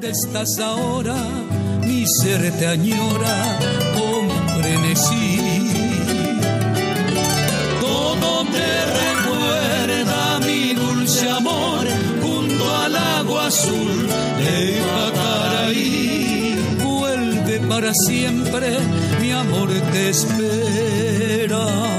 [0.00, 1.14] ¿Dónde estás ahora?
[1.86, 3.58] Mi ser te añora
[3.92, 5.68] con frenesí.
[7.82, 11.86] Todo me recuerda mi dulce amor
[12.22, 16.56] junto al agua azul de Pacaraí.
[16.82, 18.78] Vuelve para siempre,
[19.20, 21.89] mi amor te espera.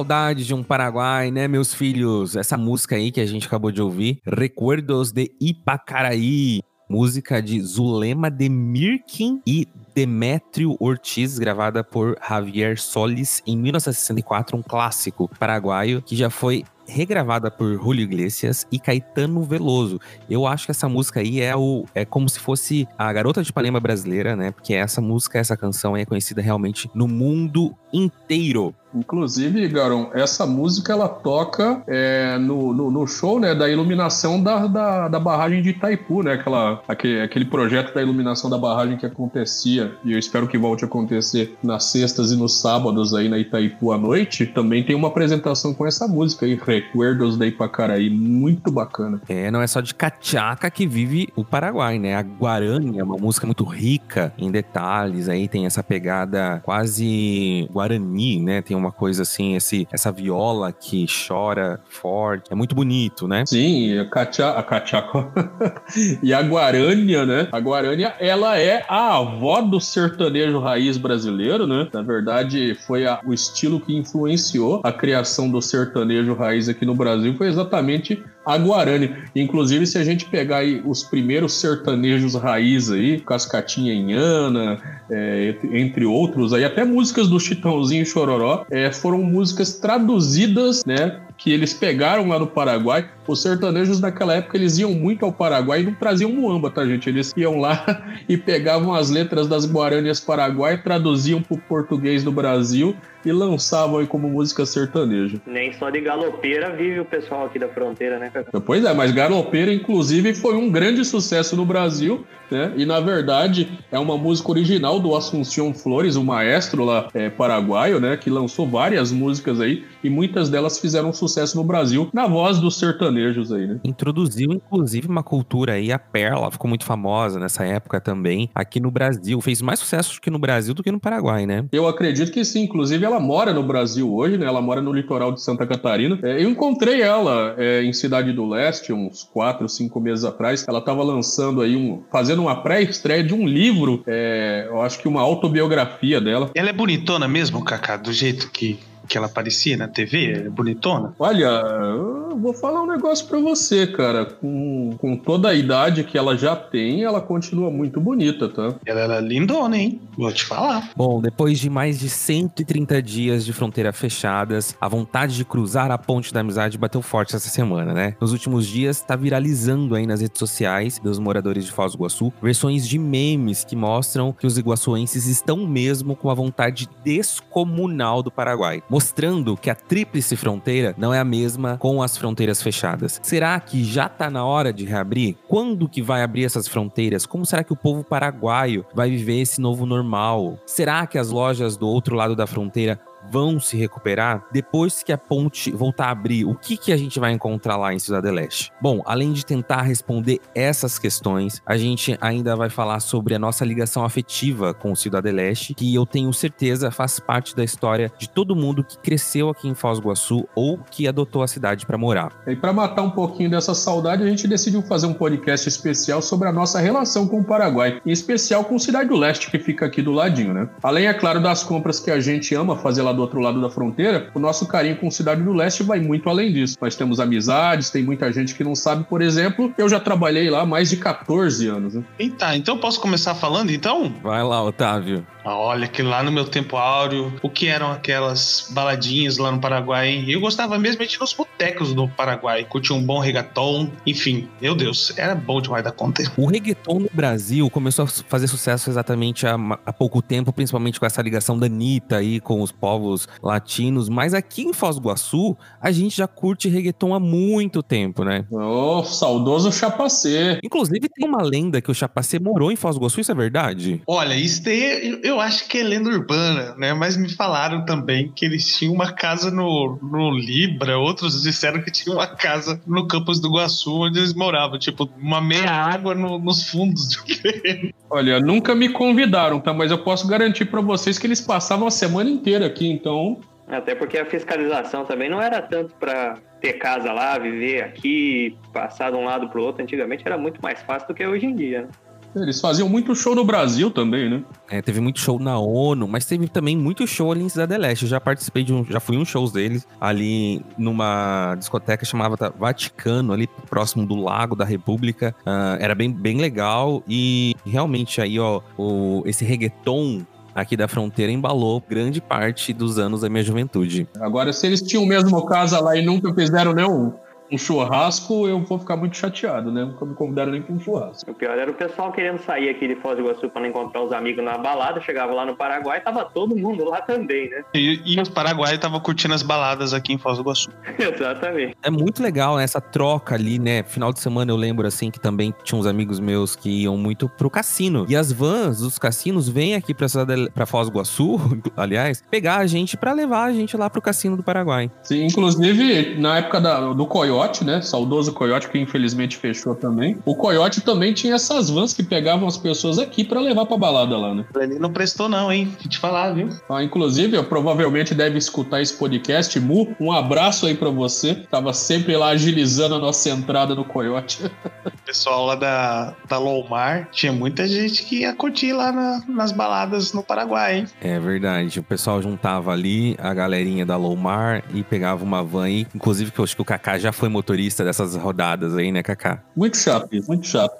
[0.00, 2.34] Saudade de um Paraguai, né, meus filhos?
[2.34, 6.62] Essa música aí que a gente acabou de ouvir, Recuerdos de Ipacaraí.
[6.88, 14.62] Música de Zulema de Mirkin e Demétrio Ortiz, gravada por Javier Solis em 1964, um
[14.62, 20.00] clássico paraguaio que já foi regravada por Julio Iglesias e Caetano Veloso.
[20.28, 23.50] Eu acho que essa música aí é o é como se fosse a Garota de
[23.50, 24.50] Ipanema brasileira, né?
[24.50, 28.74] Porque essa música, essa canção é conhecida realmente no mundo inteiro.
[28.94, 34.66] Inclusive, Garon, essa música ela toca é, no, no, no, show né, da iluminação da,
[34.66, 36.32] da, da, barragem de Itaipu, né?
[36.32, 40.84] Aquela, aquele, aquele projeto da iluminação da barragem que acontecia, e eu espero que volte
[40.84, 44.44] a acontecer nas sextas e nos sábados aí na Itaipu à noite.
[44.46, 49.20] Também tem uma apresentação com essa música aí, Recuerdos da Ipacaraí, muito bacana.
[49.28, 52.16] É, não é só de cachaca que vive o Paraguai, né?
[52.16, 58.40] A Guarani é uma música muito rica em detalhes, aí tem essa pegada quase Guarani,
[58.40, 58.62] né?
[58.62, 62.50] Tem uma coisa assim, esse, essa viola que chora forte.
[62.50, 63.44] É muito bonito, né?
[63.46, 65.30] Sim, a Cacha, a Cachaco.
[66.22, 67.48] e a Guarânia, né?
[67.52, 71.88] A Guarânia, ela é a avó do sertanejo raiz brasileiro, né?
[71.92, 76.94] Na verdade, foi a, o estilo que influenciou a criação do sertanejo raiz aqui no
[76.94, 79.14] Brasil, foi exatamente a Guarani.
[79.34, 84.78] Inclusive, se a gente pegar aí os primeiros sertanejos raiz aí, Cascatinha Inhana,
[85.10, 91.50] é, entre outros, aí até músicas do Chitãozinho Chororó, é, foram músicas traduzidas, né, que
[91.50, 93.08] eles pegaram lá no Paraguai.
[93.26, 97.08] Os sertanejos naquela época eles iam muito ao Paraguai e não traziam muamba, tá, gente?
[97.08, 102.30] Eles iam lá e pegavam as letras das guaranias paraguai, traduziam para o português do
[102.30, 102.94] Brasil
[103.24, 105.40] e lançavam aí como música sertaneja.
[105.46, 108.60] Nem só de galopeira vive o pessoal aqui da fronteira, né, Cacá?
[108.60, 112.72] Pois é, mas galopeira, inclusive, foi um grande sucesso no Brasil, né?
[112.76, 118.00] E na verdade é uma música original do Assunção Flores, o maestro lá é, paraguaio,
[118.00, 118.16] né?
[118.16, 122.78] Que lançou várias músicas aí e muitas delas fizeram sucesso no Brasil na voz dos
[122.78, 123.80] sertanejos aí, né?
[123.84, 128.90] Introduziu, inclusive, uma cultura aí, a Perla ficou muito famosa nessa época também, aqui no
[128.90, 129.40] Brasil.
[129.40, 131.64] Fez mais sucesso que no Brasil do que no Paraguai, né?
[131.72, 134.46] Eu acredito que sim, inclusive ela mora no Brasil hoje, né?
[134.46, 136.18] Ela mora no litoral de Santa Catarina.
[136.22, 140.64] É, eu encontrei ela é, em Cidade do Leste, uns quatro, cinco meses atrás.
[140.68, 142.02] Ela estava lançando aí um.
[142.10, 146.50] fazendo uma pré-estreia de um livro, é, eu acho que uma autobiografia dela.
[146.54, 148.78] Ela é bonitona mesmo, Kaká, do jeito que
[149.10, 151.12] que ela aparecia na TV, é bonitona?
[151.18, 154.24] Olha, eu vou falar um negócio para você, cara.
[154.24, 158.76] Com, com toda a idade que ela já tem, ela continua muito bonita, tá?
[158.86, 160.00] Ela era lindona, hein?
[160.16, 160.92] Vou te falar.
[160.96, 165.98] Bom, depois de mais de 130 dias de fronteira fechadas, a vontade de cruzar a
[165.98, 168.14] ponte da amizade bateu forte essa semana, né?
[168.20, 172.32] Nos últimos dias, tá viralizando aí nas redes sociais dos moradores de Foz do Iguaçu
[172.40, 178.30] versões de memes que mostram que os iguaçuenses estão mesmo com a vontade descomunal do
[178.30, 183.18] Paraguai mostrando que a tríplice fronteira não é a mesma com as fronteiras fechadas.
[183.22, 185.38] Será que já está na hora de reabrir?
[185.48, 187.24] Quando que vai abrir essas fronteiras?
[187.24, 190.58] Como será que o povo paraguaio vai viver esse novo normal?
[190.66, 193.00] Será que as lojas do outro lado da fronteira
[193.30, 196.44] vão se recuperar depois que a ponte voltar a abrir?
[196.44, 198.72] O que, que a gente vai encontrar lá em Cidade Leste?
[198.80, 203.64] Bom, além de tentar responder essas questões, a gente ainda vai falar sobre a nossa
[203.64, 208.56] ligação afetiva com Cidade Leste, que eu tenho certeza faz parte da história de todo
[208.56, 212.32] mundo que cresceu aqui em Foz do Iguaçu ou que adotou a cidade para morar.
[212.46, 216.48] E para matar um pouquinho dessa saudade, a gente decidiu fazer um podcast especial sobre
[216.48, 220.02] a nossa relação com o Paraguai, em especial com Cidade do Leste, que fica aqui
[220.02, 220.68] do ladinho, né?
[220.82, 223.70] Além, é claro, das compras que a gente ama fazer lá do outro lado da
[223.70, 226.76] fronteira, o nosso carinho com Cidade do Leste vai muito além disso.
[226.80, 230.62] Nós temos amizades, tem muita gente que não sabe, por exemplo, eu já trabalhei lá
[230.62, 231.94] há mais de 14 anos.
[231.94, 232.04] Né?
[232.18, 234.12] Eita, então eu posso começar falando então?
[234.22, 235.26] Vai lá, Otávio.
[235.44, 239.60] Ah, olha, que lá no meu tempo áureo, o que eram aquelas baladinhas lá no
[239.60, 240.24] Paraguai, hein?
[240.28, 244.74] Eu gostava mesmo de ir nos botecos do Paraguai, curtir um bom reggaeton, enfim, meu
[244.74, 246.22] Deus, era bom demais da conta.
[246.36, 249.56] O reggaeton no Brasil começou a fazer sucesso exatamente há,
[249.86, 254.34] há pouco tempo, principalmente com essa ligação da Anitta aí com os povos latinos, mas
[254.34, 258.44] aqui em Foz do Iguaçu, a gente já curte reggaeton há muito tempo, né?
[258.50, 260.58] Oh, saudoso Chapacê.
[260.62, 264.02] Inclusive tem uma lenda que o Chapacê morou em Foz do Iguaçu, isso é verdade?
[264.06, 266.92] Olha, isso tem Eu acho que é lenda urbana, né?
[266.92, 271.90] Mas me falaram também que eles tinham uma casa no, no Libra, outros disseram que
[271.90, 274.78] tinha uma casa no campus do Iguaçu, onde eles moravam.
[274.78, 277.90] Tipo, uma meia água no- nos fundos de um terreno.
[278.10, 279.72] Olha, nunca me convidaram, tá?
[279.72, 283.40] Mas eu posso garantir pra vocês que eles passavam a semana inteira aqui, então.
[283.68, 289.10] Até porque a fiscalização também não era tanto pra ter casa lá, viver aqui, passar
[289.12, 289.80] de um lado pro outro.
[289.82, 291.88] Antigamente era muito mais fácil do que hoje em dia, né?
[292.34, 294.42] Eles faziam muito show no Brasil também, né?
[294.70, 298.04] É, teve muito show na ONU, mas teve também muito show ali em Cidade Leste.
[298.04, 302.36] Eu já participei de um, já fui em uns shows deles ali numa discoteca chamava
[302.58, 305.34] Vaticano, ali próximo do Lago da República.
[305.44, 310.24] Ah, era bem, bem legal e realmente aí, ó, o, esse reggaeton
[310.54, 314.08] aqui da fronteira embalou grande parte dos anos da minha juventude.
[314.20, 317.12] Agora, se eles tinham mesmo casa lá e nunca fizeram nenhum
[317.52, 319.84] um churrasco, eu vou ficar muito chateado, né?
[319.84, 321.30] Nunca me convidaram nem pra um churrasco.
[321.30, 324.12] O pior era o pessoal querendo sair aqui de Foz do Iguaçu para encontrar os
[324.12, 327.62] amigos na balada, chegava lá no Paraguai e tava todo mundo lá também, né?
[327.74, 330.70] E, e os paraguaios estavam curtindo as baladas aqui em Foz do Iguaçu.
[330.98, 331.76] Exatamente.
[331.82, 333.82] É muito legal né, essa troca ali, né?
[333.82, 337.28] Final de semana eu lembro assim que também tinha uns amigos meus que iam muito
[337.28, 338.06] pro cassino.
[338.08, 341.38] E as vans dos cassinos vêm aqui pra, cidade- pra Foz do Iguaçu,
[341.76, 344.90] aliás, pegar a gente pra levar a gente lá pro cassino do Paraguai.
[345.02, 347.80] Sim, inclusive, na época da- do Coyote, né?
[347.80, 350.18] Saudoso Coyote, que infelizmente fechou também.
[350.24, 354.16] O Coyote também tinha essas vans que pegavam as pessoas aqui pra levar pra balada
[354.16, 354.44] lá, né?
[354.60, 355.74] Ele não prestou, não, hein?
[355.80, 356.48] Vou te falar, viu?
[356.68, 359.58] Ah, inclusive, eu provavelmente deve escutar esse podcast.
[359.60, 361.34] Mu, um abraço aí pra você.
[361.50, 364.40] Tava sempre lá agilizando a nossa entrada no Coyote.
[364.82, 369.50] O pessoal lá da, da Lomar tinha muita gente que ia curtir lá na- nas
[369.50, 370.86] baladas no Paraguai, hein?
[371.00, 371.80] É verdade.
[371.80, 375.86] O pessoal juntava ali a galerinha da Lomar e pegava uma van aí.
[375.94, 379.42] Inclusive, que eu acho que o Kaká já foi motorista dessas rodadas aí, né, Kaká?
[379.56, 380.74] Muito chato muito chato.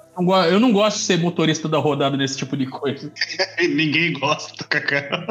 [0.49, 3.11] Eu não gosto de ser motorista da rodada nesse tipo de coisa.
[3.59, 5.25] Ninguém gosta, Cacá.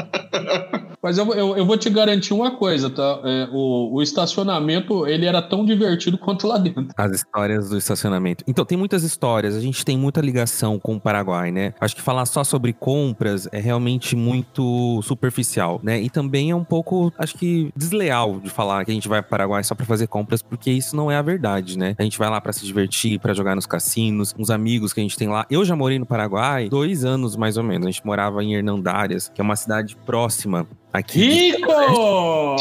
[1.03, 3.21] Mas eu, eu, eu vou te garantir uma coisa, tá?
[3.25, 6.88] É, o, o estacionamento, ele era tão divertido quanto lá dentro.
[6.97, 8.44] As histórias do estacionamento.
[8.47, 9.56] Então, tem muitas histórias.
[9.56, 11.73] A gente tem muita ligação com o Paraguai, né?
[11.81, 16.00] Acho que falar só sobre compras é realmente muito superficial, né?
[16.00, 19.29] E também é um pouco, acho que, desleal de falar que a gente vai para
[19.29, 21.94] o Paraguai só para fazer compras, porque isso não é a verdade, né?
[21.99, 25.03] A gente vai lá para se divertir, para jogar nos cassinos, uns amigos que a
[25.03, 25.47] gente tem lá.
[25.50, 27.87] Eu já morei no Paraguai dois anos, mais ou menos.
[27.87, 31.52] A gente morava em Hernandárias, que é uma cidade próxima aqui.
[31.52, 32.56] Rico!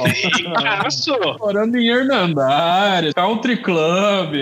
[0.88, 4.34] Isso Morando em Hernandárias, Country Club.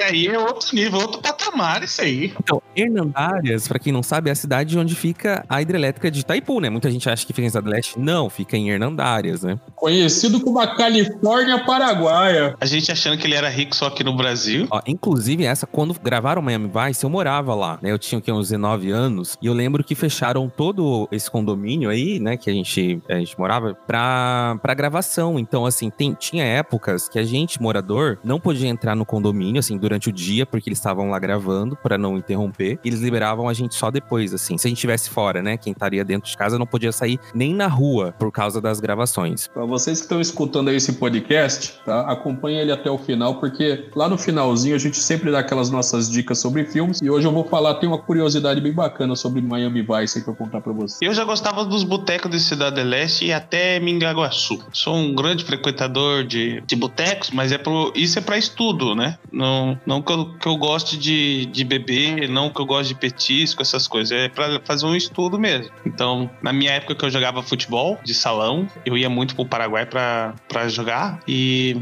[0.00, 2.32] aí é outro nível, outro patamar, isso aí.
[2.40, 6.60] Então, Hernandárias, pra quem não sabe, é a cidade onde fica a hidrelétrica de Itaipu,
[6.60, 6.70] né?
[6.70, 7.98] Muita gente acha que fica em Cidade Leste.
[7.98, 9.58] Não, fica em Hernandárias, né?
[9.74, 12.54] Conhecido como a Califórnia Paraguaia.
[12.60, 14.66] A gente achando que ele era rico só aqui no Brasil.
[14.70, 17.90] Ó, inclusive, essa, quando gravaram Miami Vice, eu morava lá, né?
[17.90, 19.36] Eu tinha o quê, uns 19 anos.
[19.40, 22.36] E eu lembro que fecharam todo esse condomínio aí, né?
[22.36, 25.38] Que a gente, a gente morava, pra, pra gravação.
[25.38, 29.76] Então, assim, tem, tinha épocas que a gente, morador, não podia entrar no condomínio, assim,
[29.76, 32.78] durante o dia, porque eles estavam lá gravando, pra não interromper.
[32.84, 34.56] E eles liberavam a gente só depois, assim.
[34.58, 35.56] Se a gente estivesse fora, né?
[35.56, 39.48] Quem estaria dentro de casa não podia sair nem na rua por causa das gravações.
[39.48, 42.00] Pra vocês que estão escutando aí esse podcast, tá?
[42.10, 46.10] Acompanhe ele até o final, porque lá no finalzinho a gente sempre dá aquelas nossas
[46.10, 47.00] dicas sobre filmes.
[47.00, 50.32] E hoje eu vou falar, tem uma curiosidade bem bacana sobre Miami Vice aí pra
[50.32, 51.00] eu contar pra vocês.
[51.02, 54.62] Eu já gostava dos botecos de Cidade Leste e até Mingaguaçu.
[54.72, 59.18] Sou um grande frequentador de, de botecos, mas é pro, isso é pra estudo, né?
[59.32, 63.00] Não, não que, eu, que eu goste de, de beber, não que eu goste de
[63.00, 64.12] petisco, essas coisas.
[64.12, 65.70] É pra fazer um estudo mesmo.
[65.84, 69.86] Então, na minha época que eu jogava futebol de salão, eu ia muito pro Paraguai
[69.86, 71.76] pra, pra jogar e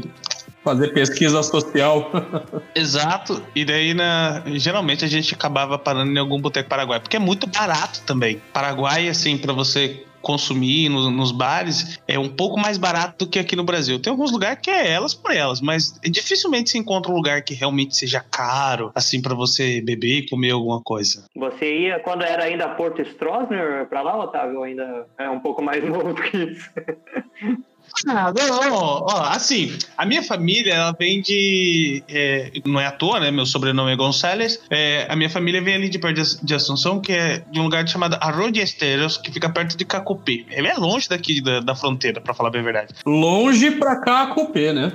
[0.67, 2.11] Fazer pesquisa social.
[2.75, 3.41] Exato.
[3.55, 4.43] E daí, na...
[4.55, 8.41] geralmente, a gente acabava parando em algum boteco paraguai, porque é muito barato também.
[8.51, 13.39] Paraguai, assim, para você consumir no- nos bares, é um pouco mais barato do que
[13.39, 13.97] aqui no Brasil.
[14.01, 17.53] Tem alguns lugares que é elas por elas, mas dificilmente se encontra um lugar que
[17.53, 21.23] realmente seja caro, assim, para você beber e comer alguma coisa.
[21.33, 24.63] Você ia quando era ainda Porto Stroessner pra lá, Otávio?
[24.63, 26.69] Ainda é um pouco mais novo do que isso?
[28.07, 32.03] Ah, não, ó, assim, a minha família, ela vem de.
[32.07, 33.31] é, não é à toa, né?
[33.31, 34.59] Meu sobrenome é Gonçalves.
[34.69, 37.87] É, a minha família vem ali de perto de- Assunção, que é de um lugar
[37.87, 40.43] chamado Arroio de Esteros, que fica perto de Cacupé.
[40.49, 42.93] Ele é longe daqui da, da fronteira, pra falar bem a verdade.
[43.05, 44.91] Longe pra cá a Cupê, né?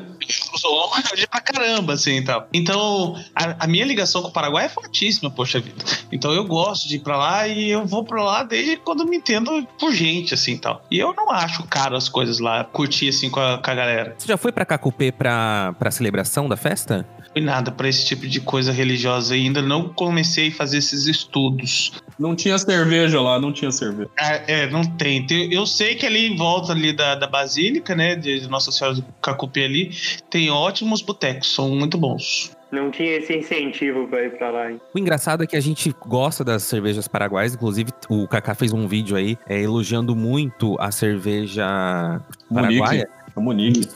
[0.64, 2.44] Longe pra caramba, assim, então.
[2.52, 5.84] Então, a, a minha ligação com o Paraguai é fortíssima, poxa vida.
[6.10, 9.16] Então, eu gosto de ir pra lá e eu vou pra lá desde quando me
[9.16, 10.84] entendo por gente, assim, tal.
[10.90, 14.14] E eu não acho caro as coisas lá, curtir, assim, com a, com a galera.
[14.18, 17.06] Você já foi pra Cacupê pra, pra celebração da festa?
[17.32, 19.62] fui nada para esse tipo de coisa religiosa ainda.
[19.62, 21.92] Não comecei a fazer esses estudos.
[22.18, 24.10] Não tinha cerveja lá, não tinha cerveja.
[24.18, 25.26] É, é não tem.
[25.50, 29.04] Eu sei que ali em volta ali da, da Basílica, né, de Nossa Senhora do
[29.22, 29.90] Cacupi ali,
[30.28, 32.50] tem ótimos botecos, são muito bons.
[32.72, 34.70] Não tinha esse incentivo para ir para lá.
[34.70, 34.80] Hein?
[34.94, 37.54] O engraçado é que a gente gosta das cervejas paraguaias.
[37.54, 42.18] Inclusive, o Kaká fez um vídeo aí é, elogiando muito a cerveja
[42.50, 43.06] paraguaia.
[43.36, 43.86] A Monique.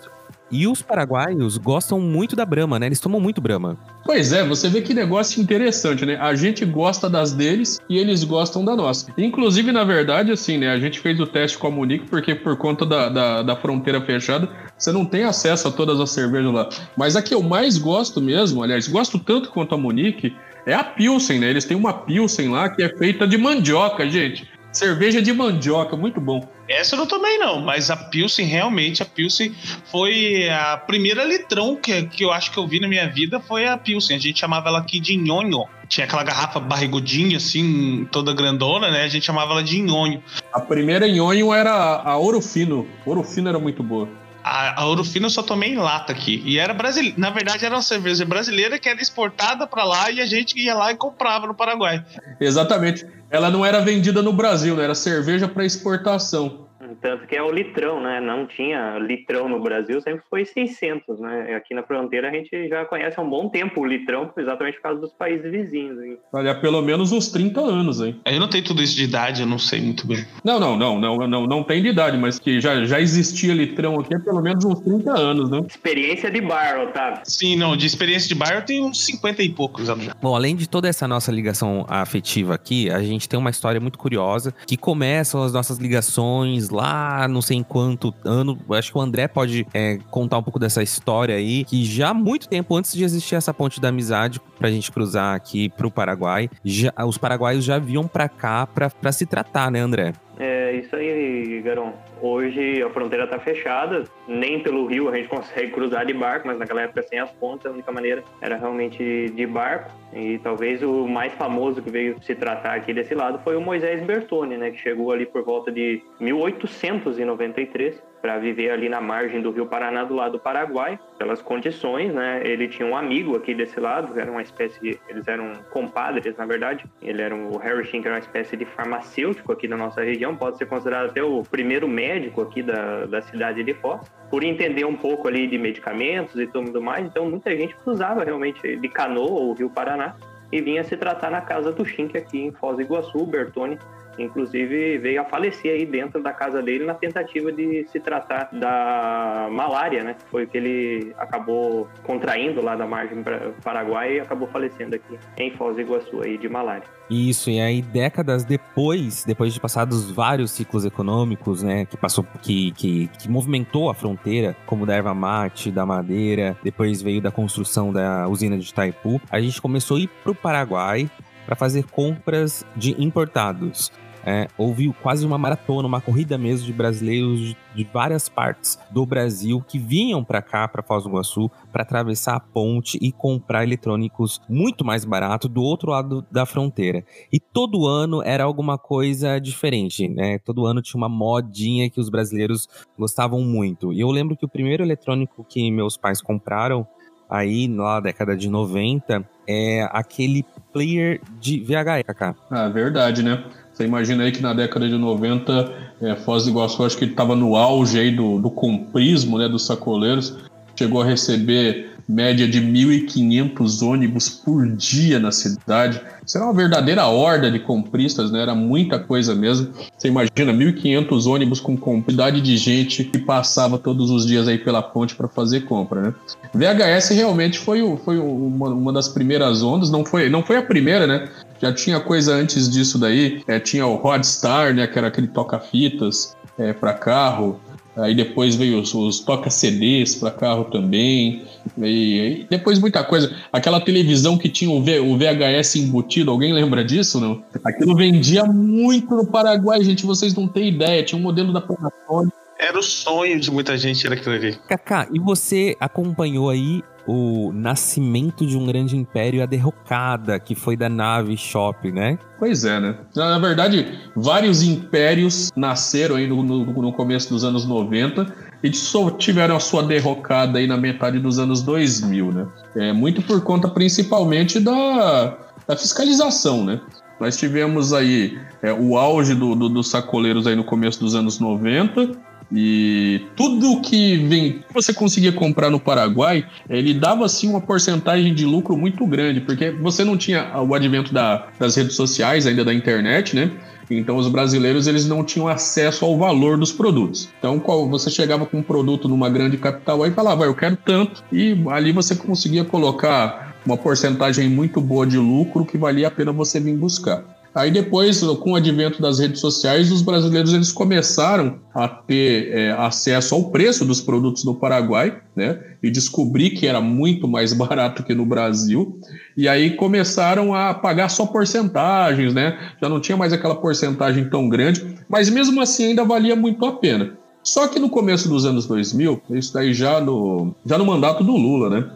[0.50, 2.86] E os paraguaios gostam muito da Brahma, né?
[2.86, 3.76] Eles tomam muito Brahma.
[4.04, 6.16] Pois é, você vê que negócio interessante, né?
[6.20, 9.12] A gente gosta das deles e eles gostam da nossa.
[9.18, 10.70] Inclusive, na verdade, assim, né?
[10.70, 14.00] A gente fez o teste com a Monique porque por conta da, da, da fronteira
[14.00, 14.48] fechada,
[14.78, 16.68] você não tem acesso a todas as cervejas lá.
[16.96, 20.36] Mas a que eu mais gosto mesmo, aliás, gosto tanto quanto a Monique,
[20.66, 21.50] é a Pilsen, né?
[21.50, 24.48] Eles têm uma Pilsen lá que é feita de mandioca, gente.
[24.76, 26.46] Cerveja de mandioca, muito bom.
[26.68, 29.54] Essa eu não tomei, não, mas a Pilsen, realmente, a Pilsen
[29.90, 33.66] foi a primeira litrão que, que eu acho que eu vi na minha vida, foi
[33.66, 34.18] a Pilsen.
[34.18, 35.64] A gente chamava ela aqui de nhonho.
[35.88, 39.04] Tinha aquela garrafa barrigudinha, assim, toda grandona, né?
[39.04, 40.22] A gente chamava ela de nhonho.
[40.52, 42.86] A primeira nhonho era a Ouro Fino.
[43.06, 44.06] Ouro Fino era muito boa.
[44.48, 46.40] A, Ouro Fino eu só tomei em lata aqui.
[46.44, 47.16] E era brasileira.
[47.18, 50.72] Na verdade, era uma cerveja brasileira que era exportada para lá e a gente ia
[50.72, 52.04] lá e comprava no Paraguai.
[52.40, 53.04] Exatamente.
[53.28, 54.84] Ela não era vendida no Brasil, né?
[54.84, 56.65] Era cerveja para exportação.
[57.00, 58.20] Tanto que é o litrão, né?
[58.20, 61.54] Não tinha litrão no Brasil, sempre foi 600, né?
[61.56, 64.82] Aqui na fronteira a gente já conhece há um bom tempo o litrão, exatamente por
[64.82, 66.02] causa dos países vizinhos.
[66.02, 66.18] Hein?
[66.32, 68.20] Olha, pelo menos uns 30 anos, hein?
[68.24, 70.24] Eu não tenho tudo isso de idade, eu não sei muito bem.
[70.44, 73.98] Não, não, não, não, não, não tem de idade, mas que já, já existia litrão
[74.00, 75.60] aqui há pelo menos uns 30 anos, né?
[75.68, 77.20] Experiência de bar, Otávio.
[77.24, 80.08] Sim, não, de experiência de bar eu tenho uns 50 e poucos anos.
[80.20, 83.98] Bom, além de toda essa nossa ligação afetiva aqui, a gente tem uma história muito
[83.98, 88.58] curiosa que começam as nossas ligações lá, não sei em quanto ano.
[88.70, 92.14] Acho que o André pode é, contar um pouco dessa história aí, que já há
[92.14, 96.48] muito tempo antes de existir essa ponte da amizade pra gente cruzar aqui pro Paraguai,
[96.64, 100.12] já, os paraguaios já vinham pra cá pra, pra se tratar, né, André?
[100.38, 101.92] É isso aí, Garon.
[102.20, 106.58] Hoje a fronteira está fechada, nem pelo rio a gente consegue cruzar de barco, mas
[106.58, 109.90] naquela época sem as pontas, a única maneira era realmente de barco.
[110.12, 114.02] E talvez o mais famoso que veio se tratar aqui desse lado foi o Moisés
[114.02, 119.50] Bertone, né, que chegou ali por volta de 1893 para viver ali na margem do
[119.50, 122.40] Rio Paraná, do lado do Paraguai, pelas condições, né?
[122.44, 126.84] Ele tinha um amigo aqui desse lado, era uma espécie, eles eram compadres, na verdade.
[127.02, 130.36] Ele era um, o Harry Shink era uma espécie de farmacêutico aqui da nossa região,
[130.36, 134.84] pode ser considerado até o primeiro médico aqui da, da cidade de Foz, por entender
[134.84, 137.06] um pouco ali de medicamentos e tudo mais.
[137.06, 140.14] Então, muita gente cruzava realmente de canoa ou Rio Paraná
[140.52, 143.78] e vinha se tratar na casa do Shink aqui em Foz do Iguaçu, o Bertone
[144.18, 149.48] inclusive veio a falecer aí dentro da casa dele na tentativa de se tratar da
[149.50, 150.16] malária, né?
[150.30, 153.22] Foi o que ele acabou contraindo lá da margem
[153.62, 156.84] Paraguai e acabou falecendo aqui em Foz do Iguaçu aí de malária.
[157.08, 162.72] Isso, e aí décadas depois, depois de passados vários ciclos econômicos, né, que passou, que,
[162.72, 167.92] que, que movimentou a fronteira, como da erva mate, da madeira, depois veio da construção
[167.92, 171.08] da usina de Itaipu, a gente começou a ir para o Paraguai
[171.46, 173.92] para fazer compras de importados.
[174.28, 179.06] É, houve quase uma maratona, uma corrida mesmo de brasileiros de, de várias partes do
[179.06, 183.62] Brasil que vinham para cá, para Foz do Iguaçu, para atravessar a ponte e comprar
[183.62, 187.04] eletrônicos muito mais barato do outro lado da fronteira.
[187.32, 190.40] E todo ano era alguma coisa diferente, né?
[190.40, 192.68] Todo ano tinha uma modinha que os brasileiros
[192.98, 193.92] gostavam muito.
[193.92, 196.84] E eu lembro que o primeiro eletrônico que meus pais compraram
[197.30, 202.34] aí na década de 90 é aquele player de VHS.
[202.50, 203.44] Ah, verdade, né?
[203.76, 207.36] Você imagina aí que na década de 90, é, Foz do Iguaçu acho que estava
[207.36, 210.34] no auge aí do, do comprismo, né, dos sacoleiros.
[210.76, 216.00] Chegou a receber média de 1.500 ônibus por dia na cidade.
[216.24, 218.42] Isso era uma verdadeira horda de compristas, né?
[218.42, 219.72] Era muita coisa mesmo.
[219.96, 224.82] Você imagina 1.500 ônibus com quantidade de gente que passava todos os dias aí pela
[224.82, 226.14] ponte para fazer compra, né?
[226.54, 231.06] VHS realmente foi, foi uma, uma, das primeiras ondas, não foi, não foi a primeira,
[231.06, 231.28] né?
[231.60, 236.36] Já tinha coisa antes disso daí, é, tinha o Rodstar, né, que era aquele toca-fitas
[236.58, 237.60] é, para carro,
[237.96, 241.42] aí depois veio os, os toca-CDs para carro também,
[241.78, 243.34] e, e, depois muita coisa.
[243.52, 247.42] Aquela televisão que tinha o, v, o VHS embutido, alguém lembra disso, não?
[247.64, 252.34] Aquilo vendia muito no Paraguai, gente, vocês não têm ideia, tinha um modelo da Panasonic.
[252.58, 254.58] Era o sonho de muita gente, era aquilo ali.
[254.68, 260.76] Kaká, e você acompanhou aí o nascimento de um grande império, a derrocada, que foi
[260.76, 262.18] da nave Shop, né?
[262.38, 262.98] Pois é, né?
[263.14, 268.26] Na verdade, vários impérios nasceram aí no, no, no começo dos anos 90
[268.62, 272.46] e só tiveram a sua derrocada aí na metade dos anos 2000, né?
[272.74, 275.36] É, muito por conta principalmente da,
[275.66, 276.80] da fiscalização, né?
[277.20, 281.38] Nós tivemos aí é, o auge do, do, dos sacoleiros aí no começo dos anos
[281.38, 282.10] 90,
[282.52, 288.44] e tudo que vem, você conseguia comprar no Paraguai, ele dava assim uma porcentagem de
[288.44, 292.72] lucro muito grande, porque você não tinha o advento da, das redes sociais, ainda da
[292.72, 293.50] internet, né?
[293.90, 297.28] Então os brasileiros eles não tinham acesso ao valor dos produtos.
[297.38, 301.22] Então qual, você chegava com um produto numa grande capital aí falava, eu quero tanto,
[301.32, 306.32] e ali você conseguia colocar uma porcentagem muito boa de lucro que valia a pena
[306.32, 307.24] você vir buscar.
[307.56, 312.72] Aí depois, com o advento das redes sociais, os brasileiros eles começaram a ter é,
[312.72, 315.58] acesso ao preço dos produtos no Paraguai, né?
[315.82, 319.00] E descobrir que era muito mais barato que no Brasil.
[319.34, 322.58] E aí começaram a pagar só porcentagens, né?
[322.78, 326.72] Já não tinha mais aquela porcentagem tão grande, mas mesmo assim ainda valia muito a
[326.72, 327.16] pena.
[327.42, 331.36] Só que no começo dos anos 2000, isso daí já no, já no mandato do
[331.36, 331.88] Lula, né?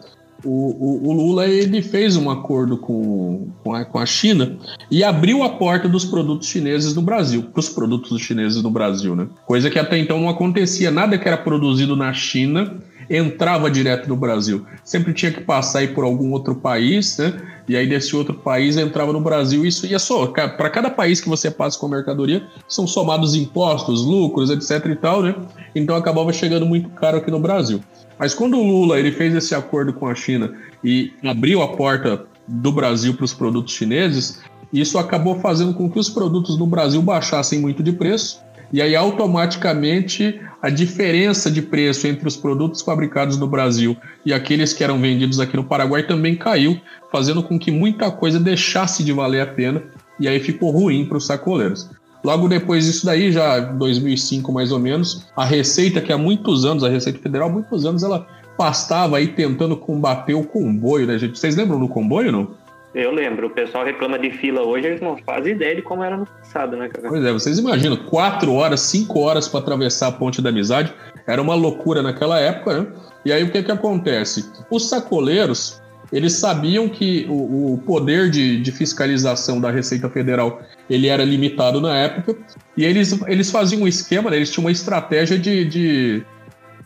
[0.43, 4.57] O, o, o, Lula ele fez um acordo com, com a, com, a, China
[4.89, 9.15] e abriu a porta dos produtos chineses no Brasil, para os produtos chineses no Brasil,
[9.15, 9.27] né?
[9.45, 10.91] Coisa que até então não acontecia.
[10.91, 14.65] Nada que era produzido na China entrava direto no Brasil.
[14.83, 17.33] Sempre tinha que passar por algum outro país, né?
[17.67, 19.65] E aí desse outro país entrava no Brasil.
[19.65, 24.05] Isso ia só para cada país que você passa com a mercadoria são somados impostos,
[24.05, 25.35] lucros, etc e tal, né?
[25.75, 27.81] Então acabava chegando muito caro aqui no Brasil.
[28.21, 32.23] Mas quando o Lula ele fez esse acordo com a China e abriu a porta
[32.47, 37.01] do Brasil para os produtos chineses, isso acabou fazendo com que os produtos no Brasil
[37.01, 38.39] baixassem muito de preço.
[38.71, 44.71] E aí, automaticamente, a diferença de preço entre os produtos fabricados no Brasil e aqueles
[44.71, 46.79] que eram vendidos aqui no Paraguai também caiu,
[47.11, 49.81] fazendo com que muita coisa deixasse de valer a pena
[50.19, 51.89] e aí ficou ruim para os sacoleiros.
[52.23, 56.83] Logo depois disso daí, já 2005 mais ou menos, a Receita, que há muitos anos,
[56.83, 61.39] a Receita Federal, há muitos anos, ela pastava aí tentando combater o comboio, né, gente?
[61.39, 62.61] Vocês lembram do comboio, não?
[62.93, 66.17] Eu lembro, o pessoal reclama de fila hoje, eles não fazem ideia de como era
[66.17, 67.07] no passado, né, cara?
[67.07, 70.93] Pois é, vocês imaginam, quatro horas, cinco horas para atravessar a ponte da amizade,
[71.25, 72.87] era uma loucura naquela época, né?
[73.23, 74.51] E aí o que que acontece?
[74.69, 75.80] Os sacoleiros,
[76.11, 81.79] eles sabiam que o, o poder de, de, fiscalização da Receita Federal ele era limitado
[81.79, 82.35] na época
[82.75, 86.23] e eles, eles faziam um esquema, né, eles tinham uma estratégia de, de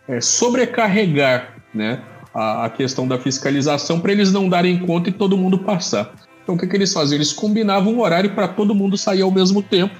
[0.07, 2.01] é, sobrecarregar né,
[2.33, 6.13] a, a, questão da fiscalização para eles não darem conta e todo mundo passar.
[6.43, 7.17] Então o que, que eles faziam?
[7.17, 9.95] Eles combinavam um horário para todo mundo sair ao mesmo tempo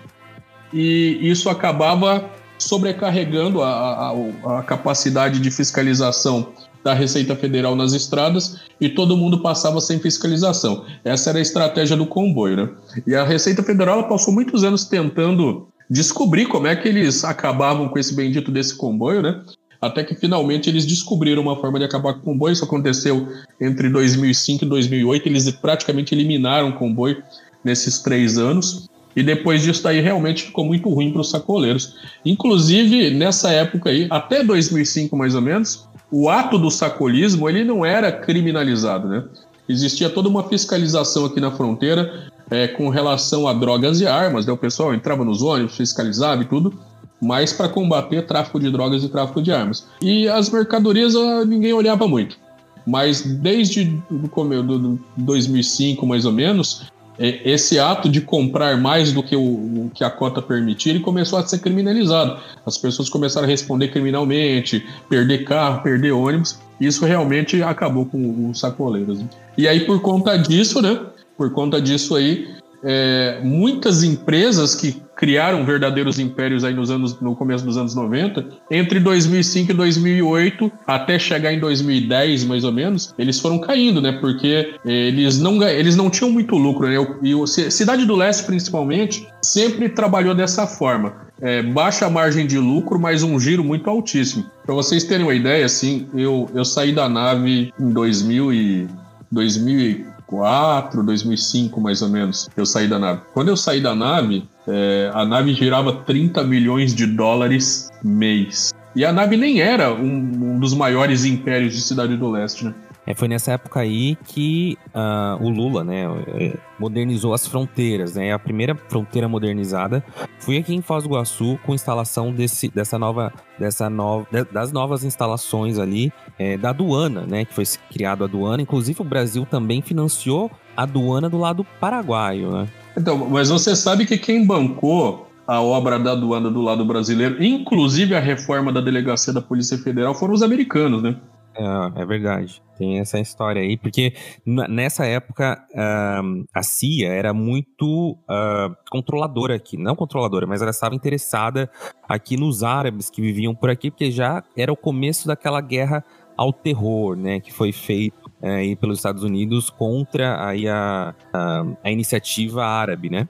[0.72, 6.54] e isso acabava sobrecarregando a, a, a capacidade de fiscalização
[6.86, 10.86] da Receita Federal nas estradas e todo mundo passava sem fiscalização.
[11.04, 12.70] Essa era a estratégia do comboio, né?
[13.08, 17.98] E a Receita Federal passou muitos anos tentando descobrir como é que eles acabavam com
[17.98, 19.42] esse bendito desse comboio, né?
[19.82, 22.54] Até que finalmente eles descobriram uma forma de acabar com o comboio.
[22.54, 23.28] Isso aconteceu
[23.60, 25.28] entre 2005 e 2008.
[25.28, 27.22] Eles praticamente eliminaram o comboio
[27.64, 28.88] nesses três anos.
[29.16, 31.96] E depois disso daí realmente ficou muito ruim para os sacoleiros.
[32.24, 37.86] Inclusive, nessa época aí, até 2005 mais ou menos, o ato do sacolismo ele não
[37.86, 39.24] era criminalizado, né?
[39.68, 44.54] Existia toda uma fiscalização aqui na fronteira é, com relação a drogas e armas, né?
[44.54, 46.74] O pessoal entrava nos ônibus, fiscalizava e tudo,
[47.22, 49.88] mas para combater tráfico de drogas e tráfico de armas.
[50.02, 52.38] E as mercadorias ah, ninguém olhava muito.
[52.86, 56.84] Mas desde do, 2005, mais ou menos,
[57.18, 61.48] esse ato de comprar mais do que o, que a cota permitia, ele começou a
[61.48, 62.38] ser criminalizado.
[62.66, 66.60] As pessoas começaram a responder criminalmente, perder carro, perder ônibus.
[66.80, 69.20] Isso realmente acabou com os sacoleiros.
[69.20, 69.30] Né?
[69.58, 71.00] E aí, por conta disso, né?
[71.38, 72.48] Por conta disso aí,
[72.88, 78.46] é, muitas empresas que criaram verdadeiros impérios aí nos anos, no começo dos anos 90,
[78.70, 84.12] entre 2005 e 2008, até chegar em 2010, mais ou menos, eles foram caindo, né?
[84.12, 86.96] Porque eles não, eles não tinham muito lucro, né?
[87.24, 91.26] E o Cidade do Leste, principalmente, sempre trabalhou dessa forma.
[91.42, 94.46] É, baixa margem de lucro, mas um giro muito altíssimo.
[94.64, 98.88] Para vocês terem uma ideia, assim, eu, eu saí da nave em 2000 e
[99.32, 103.22] 2000 2004, 2005 mais ou menos, eu saí da nave.
[103.34, 108.74] Quando eu saí da nave, é, a nave girava 30 milhões de dólares mês.
[108.96, 112.74] E a nave nem era um, um dos maiores impérios de Cidade do Leste, né?
[113.08, 118.34] É, foi nessa época aí que uh, o Lula, né, é, modernizou as fronteiras, né?
[118.34, 120.04] A primeira fronteira modernizada
[120.40, 125.04] foi aqui em Foz do Iguaçu com instalação desse, dessa nova, dessa nova, das novas
[125.04, 127.46] instalações ali é, da aduana, né?
[127.46, 128.62] Que foi criado a aduana.
[128.62, 132.68] Inclusive o Brasil também financiou a aduana do lado paraguaio, né?
[132.98, 138.16] Então, mas você sabe que quem bancou a obra da aduana do lado brasileiro, inclusive
[138.16, 141.16] a reforma da delegacia da Polícia Federal, foram os americanos, né?
[141.58, 142.62] É, é verdade.
[142.78, 144.14] Tem essa história aí, porque
[144.46, 149.78] nessa época uh, a CIA era muito uh, controladora aqui.
[149.78, 151.72] Não controladora, mas ela estava interessada
[152.08, 156.04] aqui nos árabes que viviam por aqui, porque já era o começo daquela guerra
[156.36, 157.40] ao terror, né?
[157.40, 163.10] Que foi feito é, aí pelos Estados Unidos contra aí a, a, a iniciativa árabe,
[163.10, 163.30] né?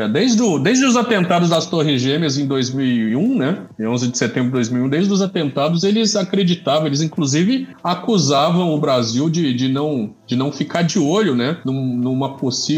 [0.00, 3.62] É, desde, o, desde os atentados das Torres Gêmeas em 2001, né?
[3.78, 8.78] Em 11 de setembro de 2001, desde os atentados, eles acreditavam, eles inclusive acusavam o
[8.78, 11.58] Brasil de, de, não, de não ficar de olho, né?
[11.64, 12.30] Num, numa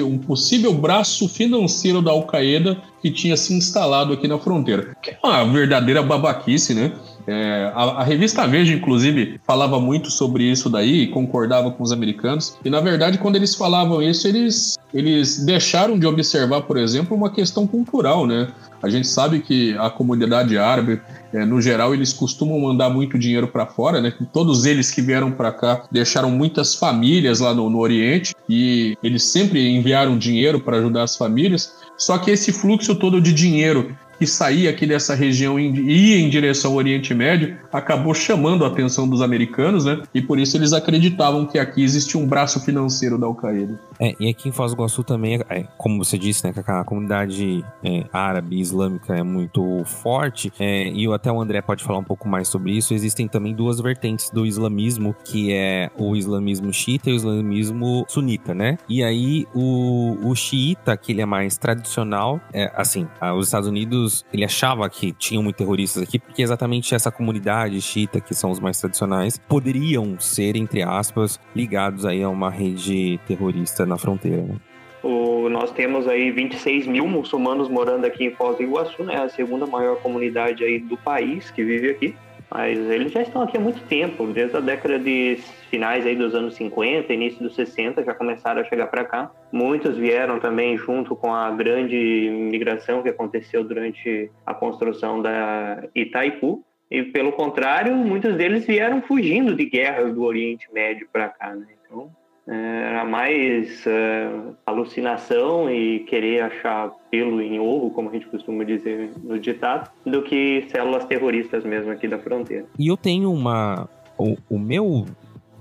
[0.05, 4.97] um possível braço financeiro da Al-Qaeda que tinha se instalado aqui na fronteira.
[5.03, 6.93] Que é uma verdadeira babaquice, né?
[7.27, 12.57] É, a, a, revista Veja, inclusive, falava muito sobre isso daí, concordava com os americanos.
[12.65, 17.31] E na verdade, quando eles falavam isso, eles, eles deixaram de observar, por exemplo, uma
[17.31, 18.49] questão cultural, né?
[18.83, 21.01] A gente sabe que a comunidade árabe,
[21.33, 24.13] é, no geral, eles costumam mandar muito dinheiro para fora, né?
[24.33, 29.23] Todos eles que vieram para cá deixaram muitas famílias lá no, no Oriente e eles
[29.23, 31.75] sempre enviaram dinheiro para ajudar as famílias.
[31.97, 36.31] Só que esse fluxo todo de dinheiro que saía aqui dessa região e ia em
[36.31, 40.01] direção ao Oriente Médio, acabou chamando a atenção dos americanos, né?
[40.15, 43.81] E por isso eles acreditavam que aqui existia um braço financeiro da Al-Qaeda.
[43.99, 46.85] É, e aqui em Foz do Iguaçu também, é, como você disse, né, que a
[46.85, 52.05] comunidade é, árabe islâmica é muito forte, é, e até o André pode falar um
[52.05, 57.11] pouco mais sobre isso, existem também duas vertentes do islamismo, que é o islamismo xiita
[57.11, 58.79] e o islamismo sunita, né?
[58.89, 64.12] E aí o, o xiita, que ele é mais tradicional, é, assim, os Estados Unidos,
[64.33, 68.61] ele achava que tinham muitos terroristas aqui, porque exatamente essa comunidade xiita, que são os
[68.61, 74.57] mais tradicionais, poderiam ser, entre aspas, ligados aí a uma rede terrorista na fronteira, né?
[75.03, 79.17] O, nós temos aí 26 mil muçulmanos morando aqui em Foz do Iguaçu, né?
[79.17, 82.15] A segunda maior comunidade aí do país que vive aqui.
[82.49, 85.41] Mas eles já estão aqui há muito tempo, desde a década de
[85.73, 89.31] finais aí dos anos 50, início dos 60, já começaram a chegar para cá.
[89.51, 96.63] Muitos vieram também junto com a grande migração que aconteceu durante a construção da Itaipu.
[96.91, 101.65] E pelo contrário, muitos deles vieram fugindo de guerras do Oriente Médio para cá, né?
[101.87, 102.11] Então,
[102.47, 109.11] era mais uh, alucinação e querer achar pelo em ovo, como a gente costuma dizer
[109.25, 112.67] no ditado, do que células terroristas mesmo aqui da fronteira.
[112.79, 113.89] E eu tenho uma.
[114.19, 115.07] O, o meu